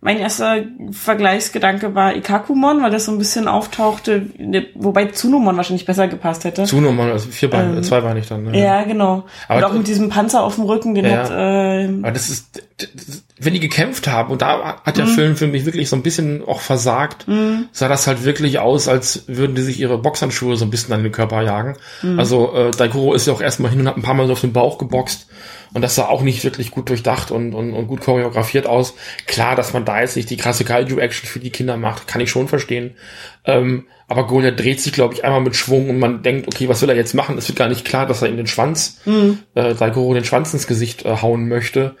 [0.00, 0.58] mein erster
[0.90, 6.44] Vergleichsgedanke war Ikakumon, weil das so ein bisschen auftauchte, ne, wobei Tsunomon wahrscheinlich besser gepasst
[6.44, 6.64] hätte.
[6.64, 8.44] Zuno mal, also vierbein, äh, zweibeinig dann.
[8.44, 8.60] Ne?
[8.60, 9.24] ja, genau.
[9.48, 11.24] Aber und auch mit diesem Panzer auf dem Rücken, den Ja.
[11.24, 12.62] hat äh, Aber das ist,
[13.38, 15.00] wenn die gekämpft haben, und da hat Mhm.
[15.00, 17.26] der Film für mich wirklich so ein bisschen auch versagt,
[17.72, 21.02] sah das halt wirklich aus, als würden die sich ihre Boxhandschuhe so ein bisschen an
[21.02, 21.76] den Körper jagen.
[22.02, 22.18] Mhm.
[22.18, 24.40] Also äh, Daigoro ist ja auch erstmal hin und hat ein paar Mal so auf
[24.42, 25.26] den Bauch geboxt.
[25.72, 28.94] Und das sah auch nicht wirklich gut durchdacht und, und, und gut choreografiert aus.
[29.26, 32.30] Klar, dass man da jetzt nicht die krasse Kaiju-Action für die Kinder macht, kann ich
[32.30, 32.94] schon verstehen.
[33.44, 36.80] Ähm, aber Goliath dreht sich, glaube ich, einmal mit Schwung und man denkt, okay, was
[36.82, 37.36] will er jetzt machen?
[37.36, 39.00] Es wird gar nicht klar, dass er ihm den Schwanz,
[39.54, 41.96] äh, Daigoro den Schwanz ins Gesicht äh, hauen möchte.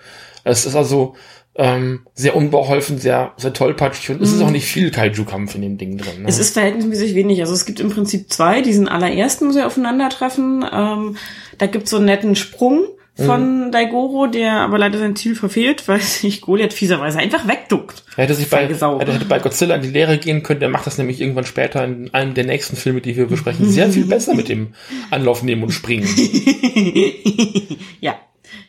[0.46, 1.14] Es ist also
[1.56, 5.78] ähm, sehr unbeholfen, sehr, sehr tollpatschig und es ist auch nicht viel Kaiju-Kampf in dem
[5.78, 6.22] Ding drin.
[6.22, 6.28] Ne?
[6.28, 7.40] Es ist verhältnismäßig wenig.
[7.40, 8.60] Also es gibt im Prinzip zwei.
[8.60, 10.64] Diesen allerersten, wo sie aufeinandertreffen.
[10.70, 11.16] Ähm,
[11.58, 16.00] da gibt's so einen netten Sprung von Daigoro, der aber leider sein Ziel verfehlt, weil
[16.02, 18.04] sich Goliath fieserweise einfach wegduckt.
[18.14, 20.86] er hätte sich bei, er hätte bei Godzilla in die Lehre gehen können, der macht
[20.86, 24.34] das nämlich irgendwann später in einem der nächsten Filme, die wir besprechen, sehr viel besser
[24.34, 24.74] mit dem
[25.10, 26.06] Anlauf nehmen und springen.
[28.00, 28.16] Ja.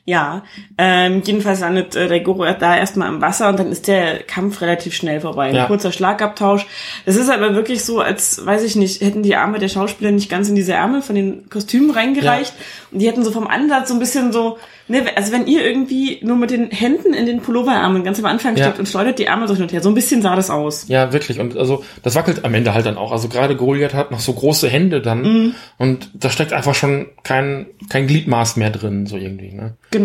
[0.10, 0.44] Ja,
[0.78, 4.62] ähm, jedenfalls landet äh, der Goro da erstmal im Wasser und dann ist der Kampf
[4.62, 5.50] relativ schnell vorbei.
[5.50, 5.66] Ein Ja.
[5.66, 6.66] kurzer Schlagabtausch.
[7.06, 10.30] Es ist aber wirklich so, als, weiß ich nicht, hätten die Arme der Schauspieler nicht
[10.30, 12.54] ganz in diese Ärmel von den Kostümen reingereicht
[12.94, 16.20] und die hätten so vom Ansatz so ein bisschen so, ne, also wenn ihr irgendwie
[16.24, 18.64] nur mit den Händen in den Pulloverärmeln ganz am Anfang Ja.
[18.64, 20.88] steckt und schleudert die Arme so hin und her, so ein bisschen sah das aus.
[20.88, 21.42] Ja, wirklich.
[21.42, 23.12] Und also das wackelt am Ende halt dann auch.
[23.12, 25.56] Also gerade Goliath hat noch so große Hände dann Mhm.
[25.78, 29.52] und da steckt einfach schon kein, kein Gliedmaß mehr drin, so irgendwie.
[29.52, 29.74] Ne?
[29.92, 29.97] Genau.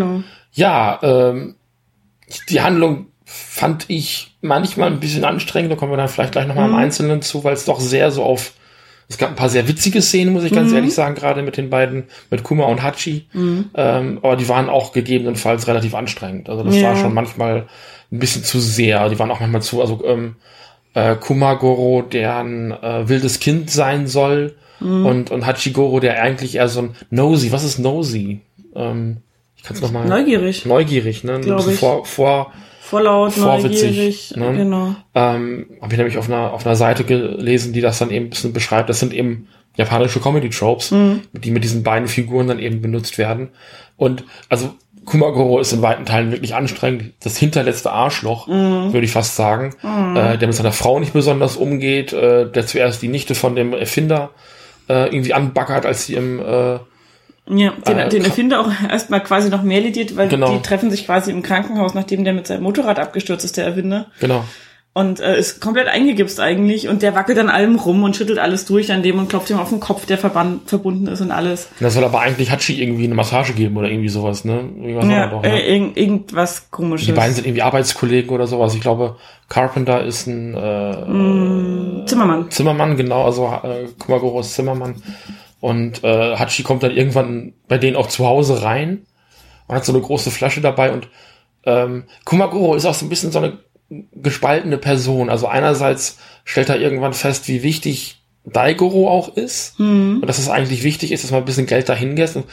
[0.53, 1.55] Ja, ähm,
[2.49, 5.73] die Handlung fand ich manchmal ein bisschen anstrengend.
[5.73, 6.75] Da kommen wir dann vielleicht gleich nochmal Mhm.
[6.75, 8.53] im Einzelnen zu, weil es doch sehr so auf.
[9.09, 10.57] Es gab ein paar sehr witzige Szenen, muss ich Mhm.
[10.57, 13.27] ganz ehrlich sagen, gerade mit den beiden, mit Kuma und Hachi.
[13.35, 16.49] Ähm, aber die waren auch gegebenenfalls relativ anstrengend.
[16.49, 16.89] Also das Ja.
[16.89, 17.67] war schon manchmal
[18.11, 19.09] ein bisschen zu sehr.
[19.09, 20.37] Die waren auch manchmal zu, also ähm,
[20.95, 25.07] äh, Kumagoro, der ein äh, wildes Kind sein soll, Mhm.
[25.07, 27.53] und, und Hachigoro, der eigentlich eher so ein Nosy.
[27.53, 28.41] Was ist Nosy?
[28.75, 29.19] Ähm,
[29.63, 30.07] ich kann es nochmal.
[30.09, 30.67] Neugierig.
[30.67, 31.35] Neugierig, ne?
[31.37, 31.79] Ein Glaub bisschen ich.
[31.81, 34.37] Vor, vor, Vorlaut, Vorwitzig, neugierig.
[34.37, 34.53] ne?
[34.57, 34.95] Genau.
[35.15, 38.31] ähm, habe ich nämlich auf einer, auf einer Seite gelesen, die das dann eben ein
[38.31, 38.91] bisschen beschreibt.
[38.91, 41.21] Das sind eben japanische Comedy-Tropes, Mhm.
[41.33, 43.49] die mit diesen beiden Figuren dann eben benutzt werden.
[43.97, 44.75] Und also
[45.07, 47.15] Kumagoro ist in weiten Teilen wirklich anstrengend.
[47.25, 48.93] Das hinterletzte Arschloch, Mhm.
[48.93, 53.01] würde ich fast sagen, äh, der mit seiner Frau nicht besonders umgeht, äh, der zuerst
[53.01, 54.31] die Nichte von dem Erfinder
[54.89, 56.79] äh, irgendwie anbackert, als sie im äh,
[57.49, 60.53] Ja, den, Äh, den Erfinder auch erstmal quasi noch mehr lidiert, weil Genau.
[60.55, 64.07] die treffen sich quasi im Krankenhaus, nachdem der mit seinem Motorrad abgestürzt ist, der Erfinder.
[64.21, 64.45] genau.
[64.95, 66.87] Und äh, ist komplett eingegipst eigentlich.
[66.87, 69.59] Und der wackelt an allem rum und schüttelt alles durch an dem und klopft ihm
[69.59, 71.65] auf den Kopf, der verban- verbunden ist und alles.
[71.81, 74.69] Und da soll aber eigentlich Hachi irgendwie eine Massage geben oder irgendwie sowas, ne?
[74.83, 75.67] Irgendwas Ja, doch, äh, ne?
[75.67, 77.07] irgend, irgendwas komisches.
[77.07, 78.75] Die beiden sind irgendwie Arbeitskollegen oder sowas.
[78.75, 79.17] Ich glaube,
[79.49, 82.51] Carpenter ist ein äh, Zimmermann.
[82.51, 84.97] Zimmermann, genau, also äh, Kumagoro ist Zimmermann.
[85.63, 89.07] Und äh, Hachi kommt dann irgendwann bei denen auch zu Hause rein
[89.69, 91.07] und hat so eine große Flasche dabei und
[91.63, 93.59] ähm, Kumagoro ist auch so ein bisschen so eine
[94.13, 95.31] gespaltene Person.
[95.31, 99.79] Also einerseits stellt er irgendwann fest, wie wichtig Daigoro auch ist
[100.21, 102.47] und dass es eigentlich wichtig ist, dass man ein bisschen Geld dahin lässt und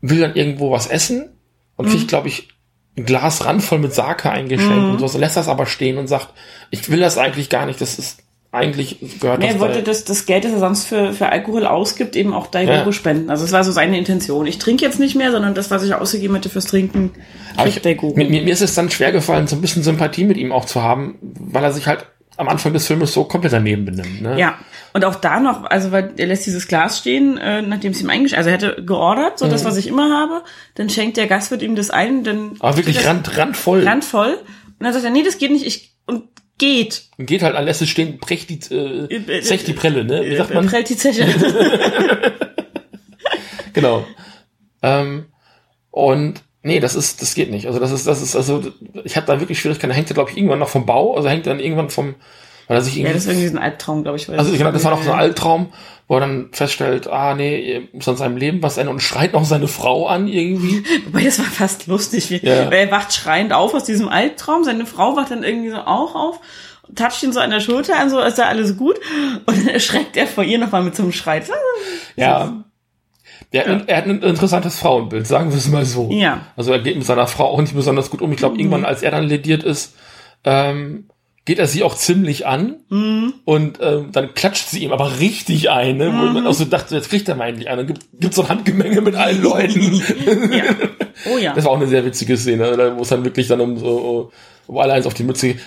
[0.00, 1.36] will dann irgendwo was essen
[1.76, 2.48] und kriegt, glaube ich,
[2.96, 6.32] ein Glas randvoll mit Sake eingeschenkt und so, so lässt das aber stehen und sagt,
[6.70, 8.23] ich will das eigentlich gar nicht, das ist
[8.54, 11.28] eigentlich gehört Nee, das er wollte da- das, das Geld, das er sonst für, für
[11.30, 12.92] Alkohol ausgibt, eben auch Daigoro Ja.
[12.92, 13.30] spenden.
[13.30, 14.46] Also es war so seine Intention.
[14.46, 17.10] Ich trinke jetzt nicht mehr, sondern das, was ich ausgegeben hätte fürs Trinken,
[17.56, 20.52] Aber ich, mir, mir ist es dann schwer gefallen, so ein bisschen Sympathie mit ihm
[20.52, 24.20] auch zu haben, weil er sich halt am Anfang des Filmes so komplett daneben benimmt.
[24.22, 24.38] Ne?
[24.40, 24.58] Ja,
[24.92, 28.10] und auch da noch, also weil er lässt dieses Glas stehen, äh, nachdem es ihm
[28.10, 30.42] eingeschenkt, also er hätte geordert, so das, was ich immer habe,
[30.74, 32.56] dann schenkt der Gastwirt ihm das ein, dann Mhm.
[32.58, 33.84] Aber wirklich rand, randvoll.
[33.86, 34.32] randvoll
[34.78, 36.24] und dann sagt er, nee, das geht nicht, ich und
[36.58, 37.04] geht.
[37.18, 40.24] Und geht halt an, lässt es stehen, brecht die, äh, Äh, zecht die Prelle, ne?
[40.24, 40.66] Wie sagt man?
[40.66, 41.26] Prellt die Zeche.
[43.74, 44.06] Genau.
[44.82, 45.26] Ähm,
[45.90, 47.66] und nee, das ist, das geht nicht.
[47.66, 48.62] Also das ist, das ist, also
[49.02, 49.90] ich habe da wirklich Schwierigkeiten.
[49.90, 52.14] Da hängt er, glaube ich, irgendwann noch vom Bau, also hängt dann irgendwann vom,
[52.66, 53.14] weil er sich ja, irgendwie.
[53.14, 54.28] das ist irgendwie so ein Albtraum, glaube ich.
[54.28, 55.72] also genau, das war noch so ein Albtraum,
[56.08, 59.44] wo er dann feststellt, ah nee, muss an seinem Leben was ändern und schreit noch
[59.44, 60.84] seine Frau an irgendwie.
[61.06, 62.30] Wobei, das war fast lustig.
[62.30, 62.70] Wie, Ja.
[62.70, 64.64] Weil er wacht schreiend auf aus diesem Albtraum.
[64.64, 66.40] Seine Frau wacht dann irgendwie so auch auf,
[66.94, 68.98] toucht ihn so an der Schulter an, so ist da alles gut.
[69.46, 71.42] Und dann erschreckt er vor ihr nochmal mit so einem Schrei.
[72.16, 72.64] Ja.
[73.52, 76.10] Der, Er hat ein interessantes Frauenbild, sagen wir es mal so.
[76.10, 76.40] Ja.
[76.56, 78.32] Also er geht mit seiner Frau auch nicht besonders gut um.
[78.32, 79.94] Ich glaube, irgendwann, als er dann lediert ist,
[80.42, 81.08] ähm,
[81.44, 82.76] geht er sie auch ziemlich an
[83.44, 86.06] und ähm, dann klatscht sie ihm aber richtig ein, ne?
[86.06, 87.78] wo man auch so dachte, jetzt kriegt er mal endlich einen.
[87.78, 90.02] Dann gibt gibt's so ein Handgemenge mit allen Leuten.
[90.50, 90.64] Ja.
[91.32, 91.54] Oh ja.
[91.54, 94.32] Das war auch eine sehr witzige Szene, da wo es dann wirklich dann um so,
[94.66, 95.60] um alle eins auf die Mütze geht.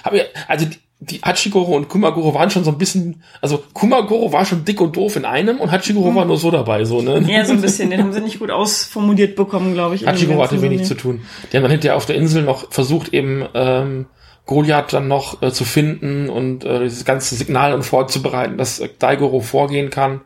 [0.47, 4.65] Also die, die Hachigoro und Kumagoro waren schon so ein bisschen, also Kumagoro war schon
[4.65, 7.23] dick und doof in einem und Hachigoro war nur so dabei, so, ne?
[7.31, 7.89] Ja, so ein bisschen.
[7.89, 10.05] Den haben sie nicht gut ausformuliert bekommen, glaube ich.
[10.05, 11.21] Hachigoro hatte wenig zu tun.
[11.51, 14.07] Die haben dann hinterher auf der Insel noch versucht, eben ähm,
[14.47, 18.89] Goliath dann noch äh, zu finden und äh, dieses ganze Signal und vorzubereiten, dass äh,
[18.97, 20.21] Daigoro vorgehen kann.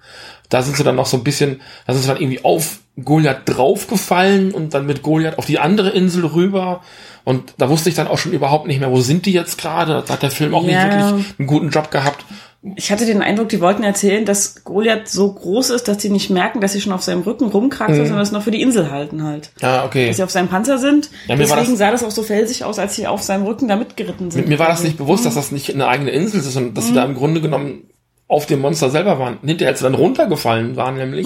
[0.48, 3.42] Da sind sie dann noch so ein bisschen, da sind sie dann irgendwie auf Goliath
[3.46, 6.82] draufgefallen und dann mit Goliath auf die andere Insel rüber.
[7.24, 10.04] Und da wusste ich dann auch schon überhaupt nicht mehr, wo sind die jetzt gerade.
[10.06, 10.86] Da hat der Film auch Ja.
[10.86, 12.26] nicht wirklich einen guten Job gehabt.
[12.76, 16.30] Ich hatte den Eindruck, die wollten erzählen, dass Goliath so groß ist, dass sie nicht
[16.30, 19.24] merken, dass sie schon auf seinem Rücken rumkraxeln, sondern es noch für die Insel halten
[19.24, 19.52] halt.
[19.62, 20.08] Ja, okay.
[20.08, 21.10] Dass sie auf seinem Panzer sind.
[21.28, 23.68] Ja, mir Deswegen das- sah das auch so felsig aus, als sie auf seinem Rücken
[23.68, 24.48] da mitgeritten sind.
[24.48, 26.94] Mir war das nicht bewusst, dass das nicht eine eigene Insel ist, sondern dass sie
[26.94, 27.90] da im Grunde genommen
[28.28, 29.40] auf dem Monster selber waren.
[29.44, 31.26] Hinterher, als sie dann runtergefallen waren, nämlich,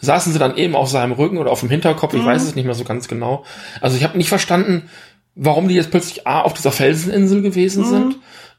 [0.00, 2.64] saßen sie dann eben auf seinem Rücken oder auf dem Hinterkopf, ich weiß es nicht
[2.64, 3.44] mehr so ganz genau.
[3.82, 4.88] Also ich habe nicht verstanden,
[5.34, 8.16] warum die jetzt plötzlich A, auf dieser Felseninsel gewesen sind.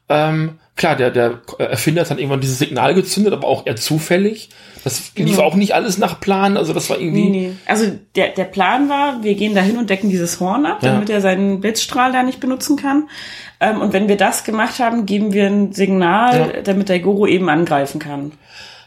[0.08, 4.50] Ähm, klar, der, der Erfinder hat dann irgendwann dieses Signal gezündet, aber auch eher zufällig.
[4.84, 7.28] Das lief auch nicht alles nach Plan, also das war irgendwie...
[7.28, 7.52] Nee, nee.
[7.66, 7.86] Also
[8.16, 10.92] der, der Plan war, wir gehen dahin und decken dieses Horn ab, Ja.
[10.92, 13.08] damit er seinen Blitzstrahl da nicht benutzen kann.
[13.60, 16.62] Ähm, und wenn wir das gemacht haben, geben wir ein Signal, Ja.
[16.62, 18.32] damit der Goro eben angreifen kann.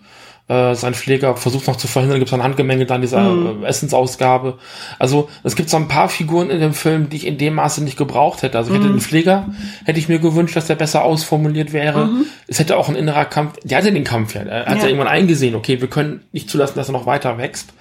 [0.47, 4.57] äh, sein Pfleger versucht noch zu verhindern, gibt es ein Handgemenge dann dieser äh, Essensausgabe.
[4.99, 7.83] Also es gibt so ein paar Figuren in dem Film, die ich in dem Maße
[7.83, 8.57] nicht gebraucht hätte.
[8.57, 9.47] Also ich hätte den Pfleger,
[9.85, 12.09] hätte ich mir gewünscht, dass der besser ausformuliert wäre.
[12.47, 14.83] Es hätte auch ein innerer Kampf, der hatte den Kampf ja, er hat ja.
[14.83, 14.89] Ja.
[14.89, 17.71] irgendwann eingesehen, okay, wir können nicht zulassen, dass er noch weiter wächst.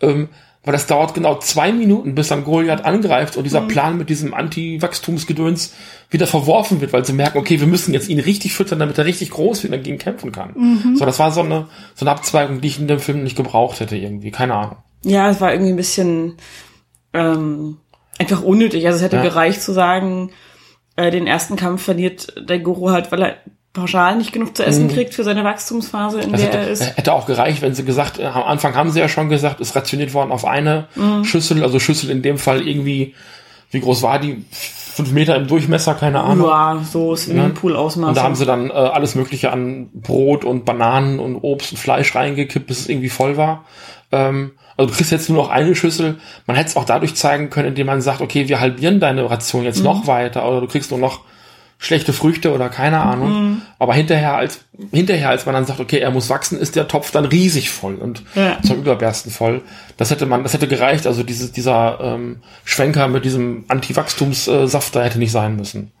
[0.00, 0.28] Ähm,
[0.64, 4.34] weil das dauert genau zwei Minuten, bis dann Goliath angreift und dieser Plan mit diesem
[4.34, 5.74] Anti-Wachstumsgedöns
[6.10, 9.04] wieder verworfen wird, weil sie merken, okay, wir müssen jetzt ihn richtig füttern, damit er
[9.04, 10.94] richtig groß wird und dagegen kämpfen kann.
[10.96, 13.78] So, das war so eine, so eine Abzweigung, die ich in dem Film nicht gebraucht
[13.78, 14.32] hätte irgendwie.
[14.32, 14.76] Keine Ahnung.
[15.04, 16.34] Ja, es war irgendwie ein bisschen
[17.12, 17.78] ähm,
[18.18, 18.86] einfach unnötig.
[18.86, 19.22] Also es hätte Ja.
[19.22, 20.30] gereicht zu sagen,
[20.96, 23.36] äh, den ersten Kampf verliert der Guru halt, weil er
[23.76, 26.96] pauschal nicht genug zu essen kriegt für seine Wachstumsphase, in Das der hätte, er ist.
[26.96, 29.76] hätte auch gereicht, wenn sie gesagt, äh, am Anfang haben sie ja schon gesagt, ist
[29.76, 30.88] rationiert worden auf eine
[31.22, 33.14] Schüssel, also Schüssel in dem Fall irgendwie,
[33.70, 34.44] wie groß war die?
[34.50, 36.48] Fünf Meter im Durchmesser, keine Ahnung.
[36.48, 38.08] Ja, so Swimmingpool-Ausmaß.
[38.08, 41.76] Und da haben sie dann äh, alles Mögliche an Brot und Bananen und Obst und
[41.78, 43.66] Fleisch reingekippt, bis es irgendwie voll war.
[44.10, 46.16] Ähm, also du kriegst jetzt nur noch eine Schüssel.
[46.46, 49.64] Man hätte es auch dadurch zeigen können, indem man sagt, okay, wir halbieren deine Ration
[49.64, 51.20] jetzt noch weiter oder du kriegst nur noch
[51.78, 53.60] schlechte Früchte oder keine Ahnung.
[53.78, 54.60] Aber hinterher als
[54.92, 57.96] hinterher, als man dann sagt, okay, er muss wachsen, ist der Topf dann riesig voll
[57.96, 58.58] und Ja.
[58.62, 59.62] zum Überbersten voll.
[59.96, 61.06] Das hätte man, das hätte gereicht.
[61.06, 65.92] Also diese, dieser ähm, Schwenker mit diesem Anti-Wachstumssaft, da hätte nicht sein müssen.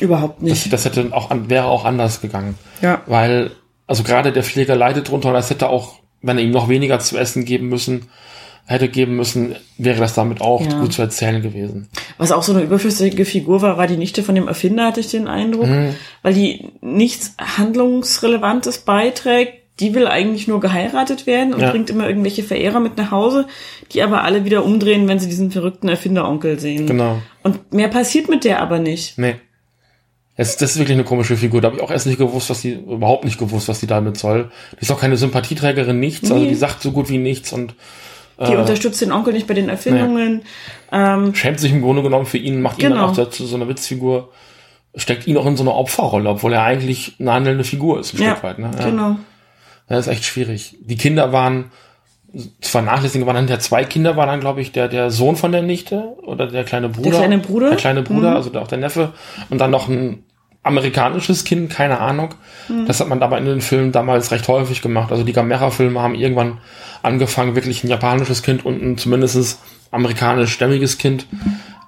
[0.00, 0.72] Überhaupt nicht.
[0.72, 2.56] Das, das hätte auch wäre auch anders gegangen.
[2.80, 3.02] Ja.
[3.06, 3.50] Weil,
[3.86, 6.98] also gerade der Pfleger leidet drunter und das hätte auch wenn er ihm noch weniger
[6.98, 8.10] zu essen geben müssen,
[8.66, 10.80] hätte geben müssen, wäre das damit auch Ja.
[10.80, 11.88] gut zu erzählen gewesen.
[12.18, 15.08] Was auch so eine überflüssige Figur war, war die Nichte von dem Erfinder, hatte ich
[15.10, 15.94] den Eindruck, Mhm.
[16.22, 19.54] weil die nichts Handlungsrelevantes beiträgt.
[19.80, 21.70] Die will eigentlich nur geheiratet werden und Ja.
[21.70, 23.46] bringt immer irgendwelche Verehrer mit nach Hause,
[23.92, 26.86] die aber alle wieder umdrehen, wenn sie diesen verrückten Erfinderonkel sehen.
[26.86, 27.22] Genau.
[27.42, 29.16] Und mehr passiert mit der aber nicht.
[29.16, 29.36] Nee.
[30.36, 31.60] Das, das ist wirklich eine komische Figur.
[31.62, 34.18] Da habe ich auch erst nicht gewusst, was die, überhaupt nicht gewusst, was die damit
[34.18, 34.50] soll.
[34.78, 36.30] Die ist auch keine Sympathieträgerin, nichts.
[36.30, 36.50] Also Nee.
[36.50, 37.74] die sagt so gut wie nichts und
[38.46, 38.56] Die Äh.
[38.56, 40.42] unterstützt den Onkel nicht bei den Erfindungen.
[40.92, 43.02] Ähm, schämt sich im Grunde genommen für ihn, macht ihn Genau.
[43.02, 44.30] dann auch dazu so eine Witzfigur,
[44.96, 48.22] steckt ihn auch in so eine Opferrolle, obwohl er eigentlich eine handelnde Figur ist, ein
[48.22, 48.58] ja, Stück weit.
[48.58, 48.70] Ne?
[48.78, 48.84] Ja.
[48.86, 49.16] genau.
[49.88, 50.76] Das ist echt schwierig.
[50.80, 51.70] Die Kinder waren
[52.60, 55.50] zu vernachlässigen, waren dann ja zwei Kinder, war dann, glaube ich, der, der Sohn von
[55.52, 57.10] der Nichte oder der kleine Bruder.
[57.10, 57.68] kleine Bruder?
[57.70, 58.36] Der kleine Bruder, Mhm.
[58.36, 59.12] also auch der Neffe.
[59.50, 60.22] Und dann noch ein
[60.62, 62.34] amerikanisches Kind, keine Ahnung.
[62.86, 65.10] Das hat man aber in den Filmen damals recht häufig gemacht.
[65.10, 66.58] Also die Gamera-Filme haben irgendwann
[67.02, 69.58] angefangen, wirklich ein japanisches Kind und ein zumindest
[69.90, 71.26] amerikanisch-stämmiges Kind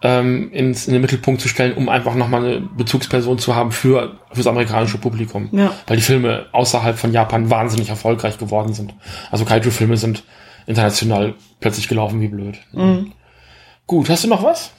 [0.02, 4.18] ähm, ins, in den Mittelpunkt zu stellen, um einfach nochmal eine Bezugsperson zu haben für
[4.32, 5.48] fürs amerikanische Publikum.
[5.52, 5.72] Ja.
[5.86, 8.94] Weil die Filme außerhalb von Japan wahnsinnig erfolgreich geworden sind.
[9.30, 10.24] Also Kaiju-Filme sind
[10.66, 12.58] international plötzlich gelaufen wie blöd.
[13.86, 14.72] Gut, hast du noch was?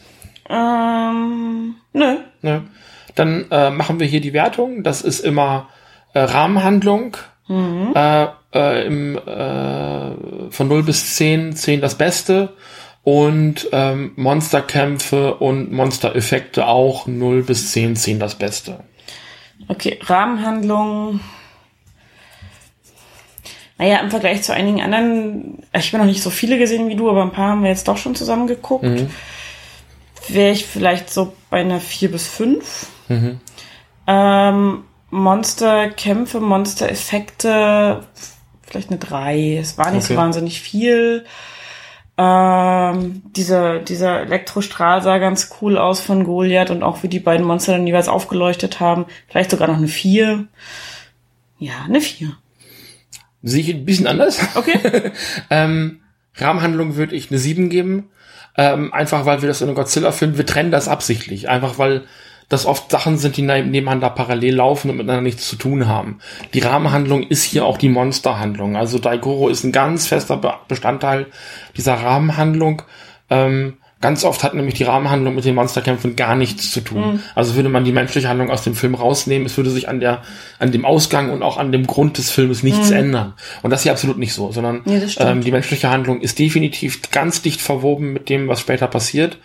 [0.50, 2.18] Ähm, nö.
[2.42, 2.64] Ne?
[3.16, 4.84] Dann äh, machen wir hier die Wertung.
[4.84, 5.70] Das ist immer
[6.14, 7.18] äh, Rahmenhandlung.
[7.50, 12.54] Äh, äh, im, äh, von 0 bis 10, 10 das Beste.
[13.04, 18.80] Und ähm, Monsterkämpfe und Monstereffekte auch 0 bis 10, 10 das Beste.
[19.68, 21.20] Okay, Rahmenhandlung.
[23.78, 27.10] Naja, im Vergleich zu einigen anderen, ich habe noch nicht so viele gesehen wie du,
[27.10, 28.86] aber ein paar haben wir jetzt doch schon zusammen geguckt.
[30.30, 32.88] Wäre ich vielleicht so bei einer 4 bis 5.
[34.08, 38.04] Ähm, Monsterkämpfe, Monstereffekte,
[38.62, 39.58] vielleicht eine 3.
[39.58, 40.22] Es war nicht so Okay.
[40.22, 41.26] wahnsinnig viel.
[42.16, 47.46] Ähm, dieser, dieser Elektrostrahl sah ganz cool aus von Goliath und auch wie die beiden
[47.46, 49.06] Monster dann jeweils aufgeleuchtet haben.
[49.28, 50.48] Vielleicht sogar noch eine 4.
[51.60, 52.36] Ja, eine 4.
[53.42, 54.40] Sehe ich ein bisschen anders.
[54.56, 55.12] Okay.
[55.50, 56.02] Ähm,
[56.36, 58.10] Rahmenhandlung würde ich eine 7 geben.
[58.58, 61.50] Ähm, einfach weil wir das in einem Godzilla-Film, wir trennen das absichtlich.
[61.50, 62.04] Einfach weil
[62.50, 66.20] das oft Sachen sind, die ne- nebeneinander parallel laufen und miteinander nichts zu tun haben.
[66.54, 68.76] Die Rahmenhandlung ist hier auch die Monsterhandlung.
[68.76, 71.28] Also Daigoro ist ein ganz fester Be Bestandteil
[71.78, 72.84] dieser Rahmenhandlung.
[73.30, 77.22] Ähm, ganz oft hat nämlich die Rahmenhandlung mit den Monsterkämpfen gar nichts zu tun.
[77.36, 80.24] Also würde man die menschliche Handlung aus dem Film rausnehmen, es würde sich an der,
[80.60, 83.34] an dem Ausgang und auch an dem Grund des Filmes nichts ändern.
[83.62, 85.16] Und das ist hier absolut nicht so, sondern stimmt.
[85.20, 89.38] ähm, die menschliche Handlung ist definitiv ganz dicht verwoben mit dem, was später passiert.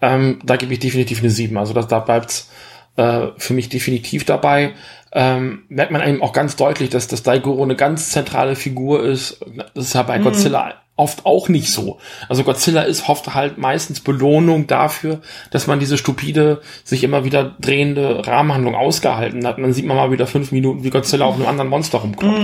[0.00, 1.58] Ähm, da gebe ich definitiv eine 7.
[1.58, 2.50] Also das, da bleibt's
[2.96, 4.74] äh, für mich definitiv dabei.
[5.10, 9.40] Ähm, merkt man eben auch ganz deutlich, dass das Daigoro eine ganz zentrale Figur ist.
[9.74, 11.98] Das ist ja bei Godzilla oft auch nicht so.
[12.28, 17.56] Also Godzilla ist oft halt meistens Belohnung dafür, dass man diese stupide, sich immer wieder
[17.60, 19.56] drehende Rahmenhandlung ausgehalten hat.
[19.56, 22.38] Und dann sieht man mal wieder fünf Minuten, wie Godzilla auf einem anderen Monster rumkloppt.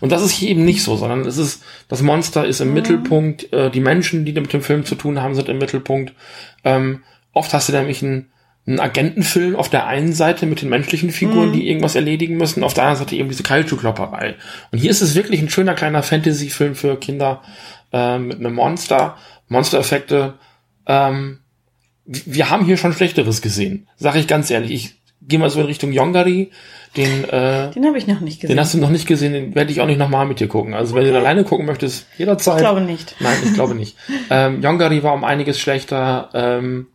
[0.00, 3.50] Und das ist hier eben nicht so, sondern es ist, das Monster ist im Mittelpunkt,
[3.54, 6.12] äh, die Menschen, die mit dem Film zu tun haben, sind im Mittelpunkt.
[6.62, 8.30] Ähm, oft hast du nämlich einen,
[8.66, 12.74] einen Agentenfilm auf der einen Seite mit den menschlichen Figuren, die irgendwas erledigen müssen, auf
[12.74, 14.36] der anderen Seite eben diese Kaiju-Klopperei.
[14.72, 17.42] Und hier ist es wirklich ein schöner kleiner Fantasy-Film für Kinder
[17.94, 19.16] äh, mit einem Monster,
[19.48, 20.34] Monstereffekte.
[20.86, 21.38] Ähm,
[22.04, 24.72] wir haben hier schon Schlechteres gesehen, sag ich ganz ehrlich.
[24.72, 26.50] Ich gehe mal so in Richtung Yongari,
[26.96, 28.56] den äh, Den habe ich noch nicht gesehen.
[28.56, 30.74] den hast du noch nicht gesehen, den werde ich auch nicht nochmal mit dir gucken.
[30.74, 32.56] Also wenn du alleine gucken möchtest, jederzeit.
[32.56, 33.16] ich glaube nicht.
[33.20, 33.96] Nein, ich glaube nicht.
[34.30, 36.28] ähm, Yongari war um einiges schlechter.
[36.34, 36.88] Ähm,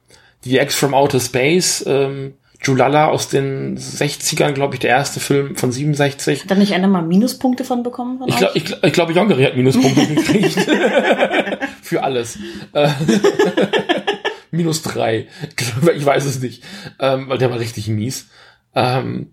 [0.46, 5.56] die Ex from Outer Space, ähm, Julala aus den 60ern, glaube ich, der erste Film
[5.56, 6.42] von 67.
[6.42, 8.18] Hat da nicht einer mal Minuspunkte von bekommen?
[8.20, 10.54] Von Ich glaube, ich, glaub- ich glaube, Yongari hat Minuspunkte gekriegt.
[11.82, 12.38] Für alles.
[12.74, 12.90] Äh,
[14.52, 15.28] Minus drei.
[15.96, 16.64] Ich weiß es nicht.
[17.00, 18.28] Ähm, weil der war richtig mies.
[18.76, 19.32] Ähm,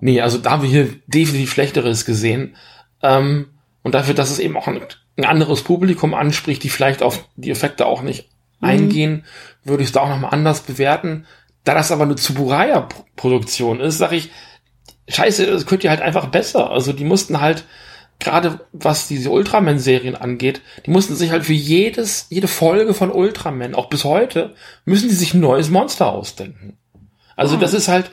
[0.00, 2.56] nee, also da haben wir hier definitiv Schlechteres gesehen.
[3.02, 3.48] Ähm,
[3.82, 4.80] und dafür, dass es eben auch ein,
[5.18, 8.28] ein anderes Publikum anspricht, die vielleicht auf die Effekte auch nicht
[8.60, 9.24] eingehen,
[9.64, 11.26] würde ich es da auch nochmal anders bewerten.
[11.64, 14.30] Da das aber eine Tsuburaya-Produktion ist, sage ich,
[15.08, 16.70] scheiße, das könnt ihr halt einfach besser.
[16.70, 17.64] Also die mussten halt,
[18.18, 23.74] gerade was diese Ultraman-Serien angeht, die mussten sich halt für jedes, jede Folge von Ultraman,
[23.74, 24.54] auch bis heute,
[24.84, 26.78] müssen die sich ein neues Monster ausdenken.
[27.36, 28.10] Also das ist halt,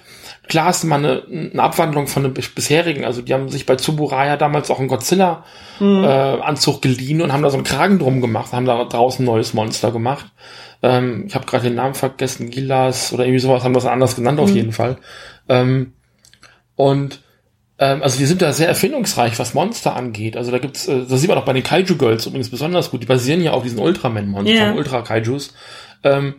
[0.48, 3.76] klar ist mal eine, eine Abwandlung von einem bis- bisherigen, also die haben sich bei
[3.76, 8.66] Tsuburaya damals auch einen Godzilla-Anzug geliehen und haben da so einen Kragen drum gemacht, haben
[8.66, 10.26] da draußen ein neues Monster gemacht.
[10.82, 14.40] Ähm, ich habe gerade den Namen vergessen, Gilas oder irgendwie sowas, haben das anders genannt
[14.40, 14.98] auf jeden Fall.
[15.48, 15.94] Ähm,
[16.76, 17.22] und
[17.82, 20.36] Ähm, also die sind da sehr erfindungsreich, was Monster angeht.
[20.36, 23.02] Also da gibt's, äh, das sieht man auch bei den Kaiju Girls übrigens besonders gut.
[23.02, 24.74] Die basieren ja auf diesen Ultraman-Monstern, Ja.
[24.74, 25.54] Ultra-Kaijus.
[26.04, 26.36] Ähm,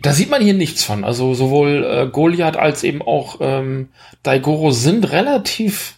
[0.00, 1.02] da sieht man hier nichts von.
[1.02, 3.88] Also sowohl äh, Goliath als eben auch ähm,
[4.22, 5.96] Daigoro sind relativ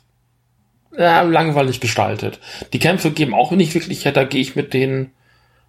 [0.96, 2.40] ja, langweilig gestaltet.
[2.72, 5.11] Die Kämpfe geben auch nicht wirklich her, da gehe ich mit den,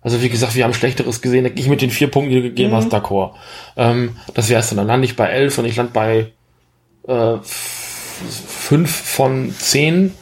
[0.01, 2.37] also wie gesagt, wir haben Schlechteres gesehen, da gehe ich mit den vier Punkten, die
[2.37, 3.33] du gegeben hast, d'accord.
[3.75, 4.77] Ähm, das wäre es dann.
[4.77, 6.31] Dann lande ich bei elf und ich lande bei
[7.07, 10.13] äh, fünf von zehn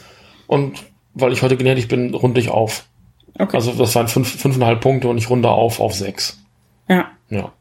[0.47, 2.85] und weil ich heute gnädig bin, runde ich auf.
[3.37, 3.55] Okay.
[3.55, 6.39] Also das waren fünf, fünfeinhalb Punkte und ich runde auf auf sechs.
[6.87, 7.09] ja.
[7.29, 7.51] Ja.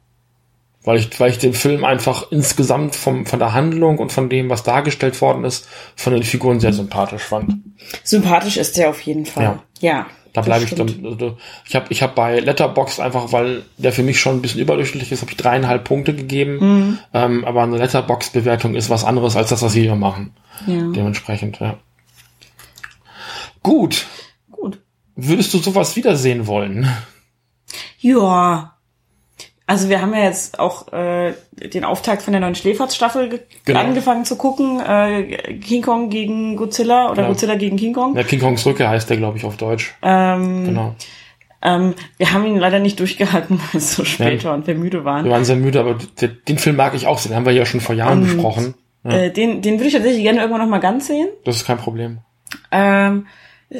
[0.86, 4.50] Weil ich, weil ich den Film einfach insgesamt vom, von der Handlung und von dem,
[4.50, 7.54] was dargestellt worden ist, von den Figuren sehr sympathisch fand.
[8.02, 9.44] Sympathisch ist der auf jeden Fall.
[9.44, 9.62] Ja.
[9.80, 10.06] Ja.
[10.34, 10.88] Da bleibe ich dann.
[11.06, 14.60] Also ich habe ich hab bei Letterboxd einfach, weil der für mich schon ein bisschen
[14.60, 16.58] überdurchschnittlich ist, habe ich dreieinhalb Punkte gegeben.
[16.58, 16.98] Mhm.
[17.14, 20.34] Ähm, aber eine Letterboxd-Bewertung ist was anderes als das, was wir hier machen.
[20.66, 20.90] Ja.
[20.90, 21.78] Dementsprechend, ja.
[23.62, 24.06] Gut.
[24.50, 24.80] Gut.
[25.14, 26.88] Würdest du sowas wiedersehen wollen?
[28.00, 28.73] Ja.
[29.66, 33.80] Also wir haben ja jetzt auch äh, den Auftakt von der neuen Schläferz-Staffel ge- Genau.
[33.80, 34.78] angefangen zu gucken.
[34.80, 37.28] Äh, King Kong gegen Godzilla oder Ja.
[37.28, 38.14] Godzilla gegen King Kong.
[38.14, 39.94] Ja, King Kongs Rückkehr heißt der, glaube ich, auf Deutsch.
[40.02, 40.94] Ähm, Genau.
[41.62, 44.50] ähm, wir haben ihn leider nicht durchgehalten, weil es so spät Ja.
[44.50, 45.24] war und wir müde waren.
[45.24, 45.96] Wir waren sehr müde, aber
[46.46, 47.30] den, Film mag ich auch sehr.
[47.30, 48.74] Den haben wir ja schon vor Jahren Und- besprochen.
[49.02, 51.28] Äh, den, den würde ich tatsächlich gerne irgendwann noch mal ganz sehen.
[51.44, 52.18] Das ist kein Problem.
[52.70, 53.26] Ähm,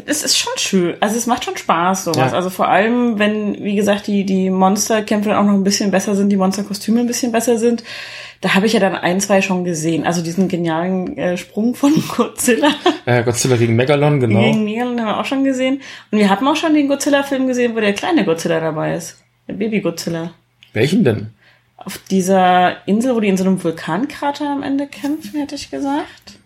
[0.07, 0.97] es ist schon schön.
[1.01, 2.32] Also es macht schon Spaß, sowas.
[2.32, 2.36] Ja.
[2.36, 6.16] Also vor allem, wenn, wie gesagt, die, die Monsterkämpfe dann auch noch ein bisschen besser
[6.16, 7.84] sind, die Monsterkostüme ein bisschen besser sind.
[8.40, 10.05] Da habe ich ja dann ein, zwei schon gesehen.
[10.05, 12.70] Also diesen genialen äh, Sprung von Godzilla
[13.07, 14.40] Äh, Godzilla gegen Megalon, genau.
[14.40, 15.80] gegen Neon haben wir auch schon gesehen.
[16.11, 19.22] Und wir haben auch schon den Godzilla-Film gesehen, wo der kleine Godzilla dabei ist.
[19.49, 20.32] Der Baby-Godzilla.
[20.72, 21.28] Welchen denn?
[21.76, 26.38] Auf dieser Insel, wo die in so einem Vulkankrater am Ende kämpfen, hätte ich gesagt.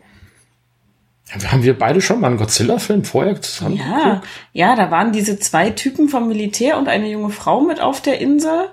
[1.48, 4.28] Haben wir beide schon mal einen Godzilla-Film vorher zusammen Ja, geguckt?
[4.52, 8.20] ja, da waren diese zwei Typen vom Militär und eine junge Frau mit auf der
[8.20, 8.68] Insel,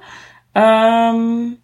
[0.53, 1.57] ähm,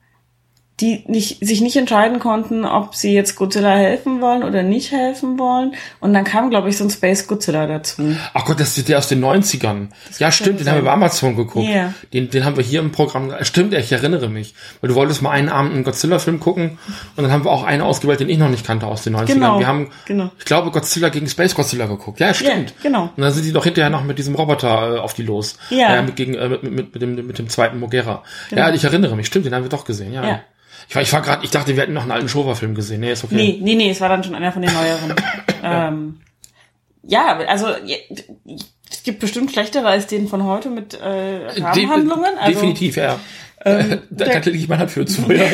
[0.81, 5.37] die nicht, sich nicht entscheiden konnten, ob sie jetzt Godzilla helfen wollen oder nicht helfen
[5.37, 5.75] wollen.
[5.99, 8.15] Und dann kam, glaube ich, so ein Space Godzilla dazu.
[8.33, 9.89] Ach Gott, das ist der aus den 90ern.
[10.17, 11.69] Ja, stimmt, den haben wir bei Amazon geguckt.
[11.69, 11.93] Ja.
[12.13, 13.31] Den, den haben wir hier im Programm.
[13.41, 14.55] Stimmt, ich erinnere mich.
[14.81, 16.79] Weil du wolltest mal einen Abend einen Godzilla-Film gucken
[17.15, 19.25] und dann haben wir auch einen ausgewählt, den ich noch nicht kannte aus den 90ern.
[19.27, 20.31] Genau, Wir haben, genau.
[20.39, 22.19] ich glaube, Godzilla gegen Space Godzilla geguckt.
[22.19, 22.71] Ja, stimmt.
[22.71, 23.03] Ja, genau.
[23.15, 25.57] Und dann sind die doch hinterher noch mit diesem Roboter äh, auf die los.
[25.69, 25.95] Ja.
[25.97, 28.23] Äh, mit, gegen, äh, mit, mit, mit, dem, mit dem zweiten Mogera.
[28.49, 29.27] Ja, ich erinnere mich.
[29.27, 30.13] Stimmt, den haben wir doch gesehen.
[30.13, 30.25] Ja.
[30.25, 30.41] Ja.
[30.89, 32.99] Ich war, ich war gerade, ich dachte, wir hätten noch einen alten Showa-Film gesehen.
[33.01, 33.35] Nee, ist okay.
[33.35, 35.15] Nee, nee, nee, es war dann schon einer von den neueren.
[35.63, 36.21] ähm,
[37.03, 37.67] ja, also
[38.89, 40.99] es gibt bestimmt schlechtere als den von heute mit äh,
[41.53, 42.37] De- Rahmenhandlungen.
[42.37, 43.19] Also, Definitiv, ja.
[43.63, 45.31] Ähm, da lege ich meine Hand für zu.
[45.31, 45.45] Ja.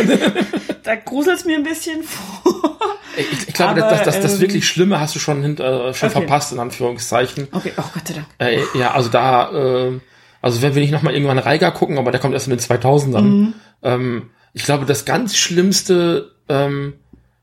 [0.83, 2.77] Da gruselt's mir ein bisschen vor.
[3.17, 5.93] Ich, ich glaube, Aber, das, das, das ähm, wirklich Schlimme hast du schon, hinter, äh,
[5.93, 6.19] schon Okay.
[6.21, 7.49] verpasst, in Anführungszeichen.
[7.51, 8.27] Okay, oh Gott sei Dank.
[8.37, 9.99] Äh, ja, also da, äh,
[10.41, 13.21] also wenn wir nicht nochmal irgendwann Reiger gucken, aber der kommt erst in den 2000ern.
[13.21, 13.53] Mhm.
[13.83, 16.93] Ähm, ich glaube, das ganz Schlimmste ähm,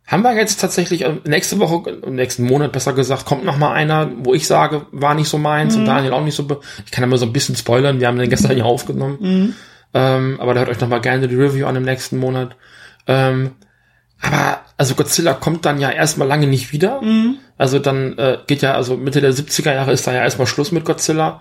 [0.07, 3.73] haben wir jetzt tatsächlich äh, nächste Woche, im nächsten Monat besser gesagt, kommt noch mal
[3.73, 5.81] einer, wo ich sage, war nicht so meins Mhm.
[5.81, 6.43] und Daniel auch nicht so.
[6.85, 8.01] Ich kann ja mal so ein bisschen spoilern.
[8.01, 9.19] Wir haben den gestern ja aufgenommen.
[9.21, 9.55] Mhm.
[9.95, 12.57] Ähm, aber da hört euch noch mal gerne die Review an im nächsten Monat.
[13.07, 13.53] Ähm,
[14.21, 17.01] aber also Godzilla kommt dann ja erstmal lange nicht wieder.
[17.01, 17.37] Mhm.
[17.57, 20.73] Also dann äh, geht ja, also Mitte der 70er Jahre ist da ja erstmal Schluss
[20.73, 21.41] mit Godzilla.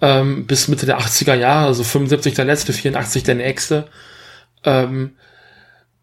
[0.00, 3.88] Ähm, bis Mitte der 80er Jahre, also 75 der letzte, 84 der nächste.
[4.68, 5.12] Ähm,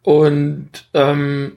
[0.02, 1.54] und ähm,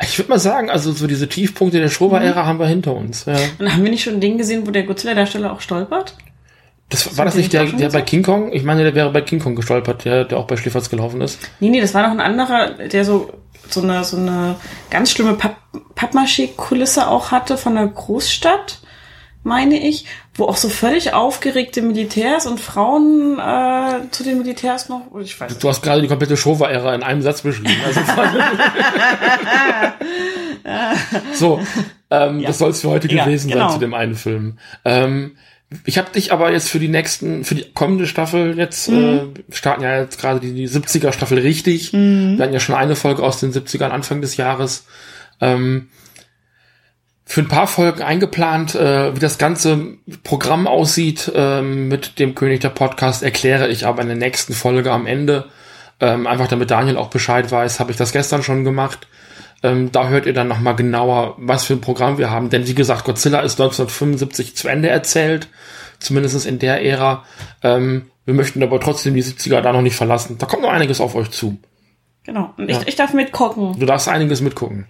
[0.00, 3.24] ich würde mal sagen, also so diese Tiefpunkte der Showa-Ära haben wir hinter uns.
[3.24, 3.36] Ja.
[3.58, 6.16] Und haben wir nicht schon ein Ding gesehen, wo der Godzilla-Darsteller auch stolpert?
[6.88, 8.02] Das, war das den nicht der, der bei?
[8.02, 8.52] King Kong?
[8.52, 11.38] Ich meine, der wäre bei King Kong gestolpert, der, der auch bei Schläferz gelaufen ist.
[11.60, 13.32] Nee, nee, das war noch ein anderer, der so,
[13.68, 14.56] so eine, so eine
[14.90, 15.56] ganz schlimme Papp
[15.94, 18.81] Pappmaché-Kulisse auch hatte von der Großstadt,
[19.44, 25.02] meine ich, wo auch so völlig aufgeregte Militärs und Frauen äh, zu den Militärs noch,
[25.12, 25.58] oh, ich weiß.
[25.58, 27.74] Du hast gerade die komplette Showa-Ära in einem Satz beschrieben.
[27.84, 28.00] Also
[31.34, 31.60] so,
[32.10, 32.48] ähm, Ja.
[32.48, 33.66] das soll es für heute Ja, gewesen genau.
[33.68, 34.58] sein zu dem einen Film.
[34.84, 35.36] Ähm,
[35.86, 39.32] ich habe dich aber jetzt für die nächsten, für die kommende Staffel jetzt, Mhm.
[39.50, 41.92] äh, starten ja jetzt gerade die, die 70er Staffel richtig.
[41.92, 42.36] Mhm.
[42.36, 44.84] Wir hatten ja schon eine Folge aus den 70ern Anfang des Jahres.
[45.40, 45.88] Ähm,
[47.24, 49.94] für ein paar Folgen eingeplant, äh, wie das ganze
[50.24, 54.90] Programm aussieht ähm, mit dem König der Podcast, erkläre ich aber in der nächsten Folge
[54.90, 55.46] am Ende.
[56.00, 59.06] Ähm, einfach damit Daniel auch Bescheid weiß, habe ich das gestern schon gemacht.
[59.62, 62.50] Ähm, da hört ihr dann nochmal genauer, was für ein Programm wir haben.
[62.50, 65.48] Denn wie gesagt, Godzilla ist 1975 zu Ende erzählt,
[66.00, 67.24] zumindest in der Ära.
[67.62, 70.38] Ähm, wir möchten aber trotzdem die 70er da noch nicht verlassen.
[70.38, 71.58] Da kommt noch einiges auf euch zu.
[72.24, 72.52] Genau.
[72.56, 72.80] Und Ja.
[72.80, 73.78] ich, ich darf mitgucken.
[73.78, 74.86] Du darfst einiges mitgucken.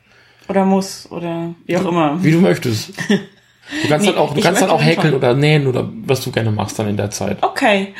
[0.49, 2.23] Oder muss oder wie auch immer.
[2.23, 2.91] Wie du möchtest.
[3.09, 6.31] Du kannst Nee, dann auch, du kannst dann auch häkeln oder nähen oder was du
[6.33, 7.39] gerne machst dann in der Zeit.
[7.43, 7.95] Okay.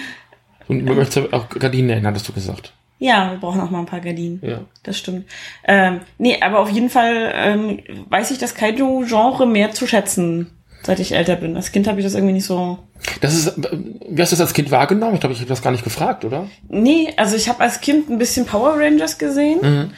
[0.69, 2.73] Und du möchtest auch Gardinen nähen, hattest du gesagt.
[2.99, 4.41] Ja, wir brauchen auch mal ein paar Gardinen.
[4.43, 4.61] Ja.
[4.85, 5.27] Das stimmt.
[5.65, 10.53] Ähm, nee, aber auf jeden Fall ähm, weiß ich das Kaiju-Genre mehr zu schätzen,
[10.85, 11.57] seit ich älter bin.
[11.57, 12.79] Als Kind habe ich das irgendwie nicht so.
[13.21, 15.15] Das ist, wie hast du das als Kind wahrgenommen?
[15.15, 16.47] Ich glaube, ich habe das gar nicht gefragt, oder?
[16.69, 19.93] Nee, also ich habe als Kind ein bisschen Power Rangers gesehen.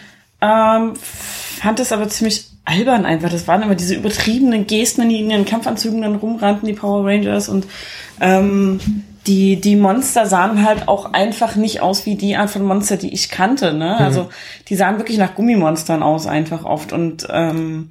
[0.45, 3.31] Ähm, fand das aber ziemlich albern einfach.
[3.31, 7.49] Das waren immer diese übertriebenen Gesten, die in ihren Kampfanzügen dann rumrannten, die Power Rangers.
[7.49, 7.67] Und
[8.21, 8.81] ähm,
[9.27, 13.13] die, die Monster sahen halt auch einfach nicht aus wie die Art von Monster, die
[13.13, 13.73] ich kannte.
[13.73, 13.97] Ne?
[13.97, 14.29] Also
[14.69, 16.93] die sahen wirklich nach Gummimonstern aus einfach oft.
[16.93, 17.91] Und ähm,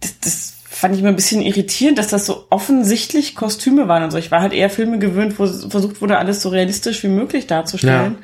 [0.00, 4.10] das, das fand ich immer ein bisschen irritierend, dass das so offensichtlich Kostüme waren und
[4.10, 4.18] so.
[4.18, 8.18] Ich war halt eher Filme gewöhnt, wo versucht wurde, alles so realistisch wie möglich darzustellen.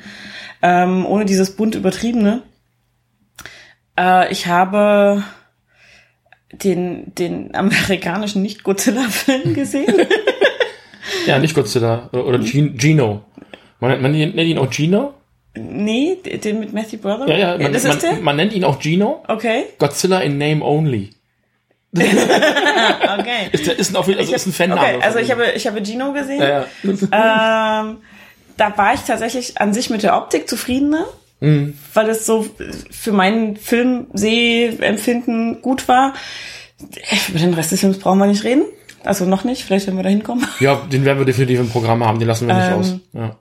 [0.61, 2.41] Ähm, ohne dieses bunt übertriebene.
[3.99, 5.23] Äh, ich habe
[6.51, 9.93] den, den amerikanischen Nicht-Godzilla-Film gesehen.
[11.25, 12.09] Ja, nicht Godzilla.
[12.11, 13.23] Oder, oder Gino.
[13.79, 15.13] Man, nennt- man nennt ihn auch Gino?
[15.55, 17.27] nee, den mit Matthew Brother?
[17.27, 18.13] Ja, ja, man, das ist der?
[18.13, 19.23] man, man nennt ihn auch Gino.
[19.27, 21.09] Okay, Godzilla in Name Only.
[21.97, 23.49] okay.
[23.51, 24.81] Ist, ist, ein, also ist ein Fanname.
[24.81, 26.39] Okay, also ich habe, ich habe Gino gesehen.
[26.39, 27.81] Ja, ja.
[27.81, 27.97] Ähm,
[28.57, 31.05] da war ich tatsächlich an sich mit der Optik zufriedener,
[31.41, 31.75] Mhm.
[31.93, 32.45] weil es so
[32.91, 36.13] für meinen Film-Sehempfinden gut war.
[37.29, 38.63] Über den Rest des Films brauchen wir nicht reden.
[39.03, 40.45] Also noch nicht, vielleicht wenn wir da hinkommen.
[40.59, 42.19] ja, den werden wir definitiv im Programm haben.
[42.19, 42.95] Den lassen wir nicht Ähm, aus.
[43.13, 43.35] Ja.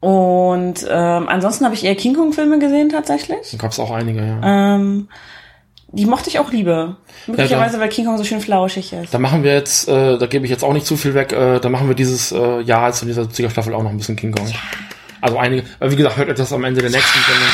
[0.00, 3.50] Und ähm, ansonsten habe ich eher King Kong-Filme gesehen tatsächlich.
[3.52, 4.74] Da gab es auch einige, ja.
[4.76, 5.08] Ähm,
[5.94, 6.96] die mochte ich auch lieber.
[7.26, 9.12] Möglicherweise, weil King Kong so schön flauschig ist.
[9.12, 11.60] Da machen wir jetzt, äh, da gebe ich jetzt auch nicht zu viel weg, äh,
[11.60, 14.16] da machen wir dieses äh, Jahr jetzt in dieser 70er Staffel auch noch ein bisschen
[14.16, 14.46] King Kong.
[15.22, 17.48] Also einige, wie gesagt, hört das am Ende der nächsten Sendung.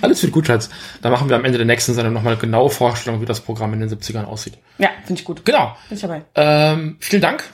[0.00, 0.70] Alles wird gut, Schatz.
[1.02, 3.74] Da machen wir am Ende der nächsten Sendung nochmal eine genaue Vorstellung, wie das Programm
[3.74, 4.54] in den 70ern aussieht.
[4.78, 5.44] Ja, finde ich gut.
[5.44, 5.76] Genau.
[5.88, 6.22] Bin ich dabei.
[6.36, 7.44] Ähm, vielen Dank.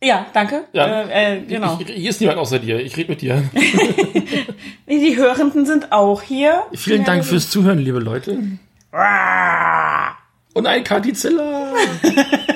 [0.00, 0.64] Ja, danke.
[0.72, 1.02] Ja.
[1.02, 1.76] Äh, äh genau.
[1.80, 2.78] Ich, ich, hier ist niemand außer dir.
[2.78, 3.42] Ich rede mit dir.
[4.88, 6.62] Die Hörenden sind auch hier.
[6.74, 8.38] Vielen ja, Dank fürs Zuhören, liebe Leute.
[8.92, 10.12] Ah.
[10.54, 11.74] Und ein Kardizilla.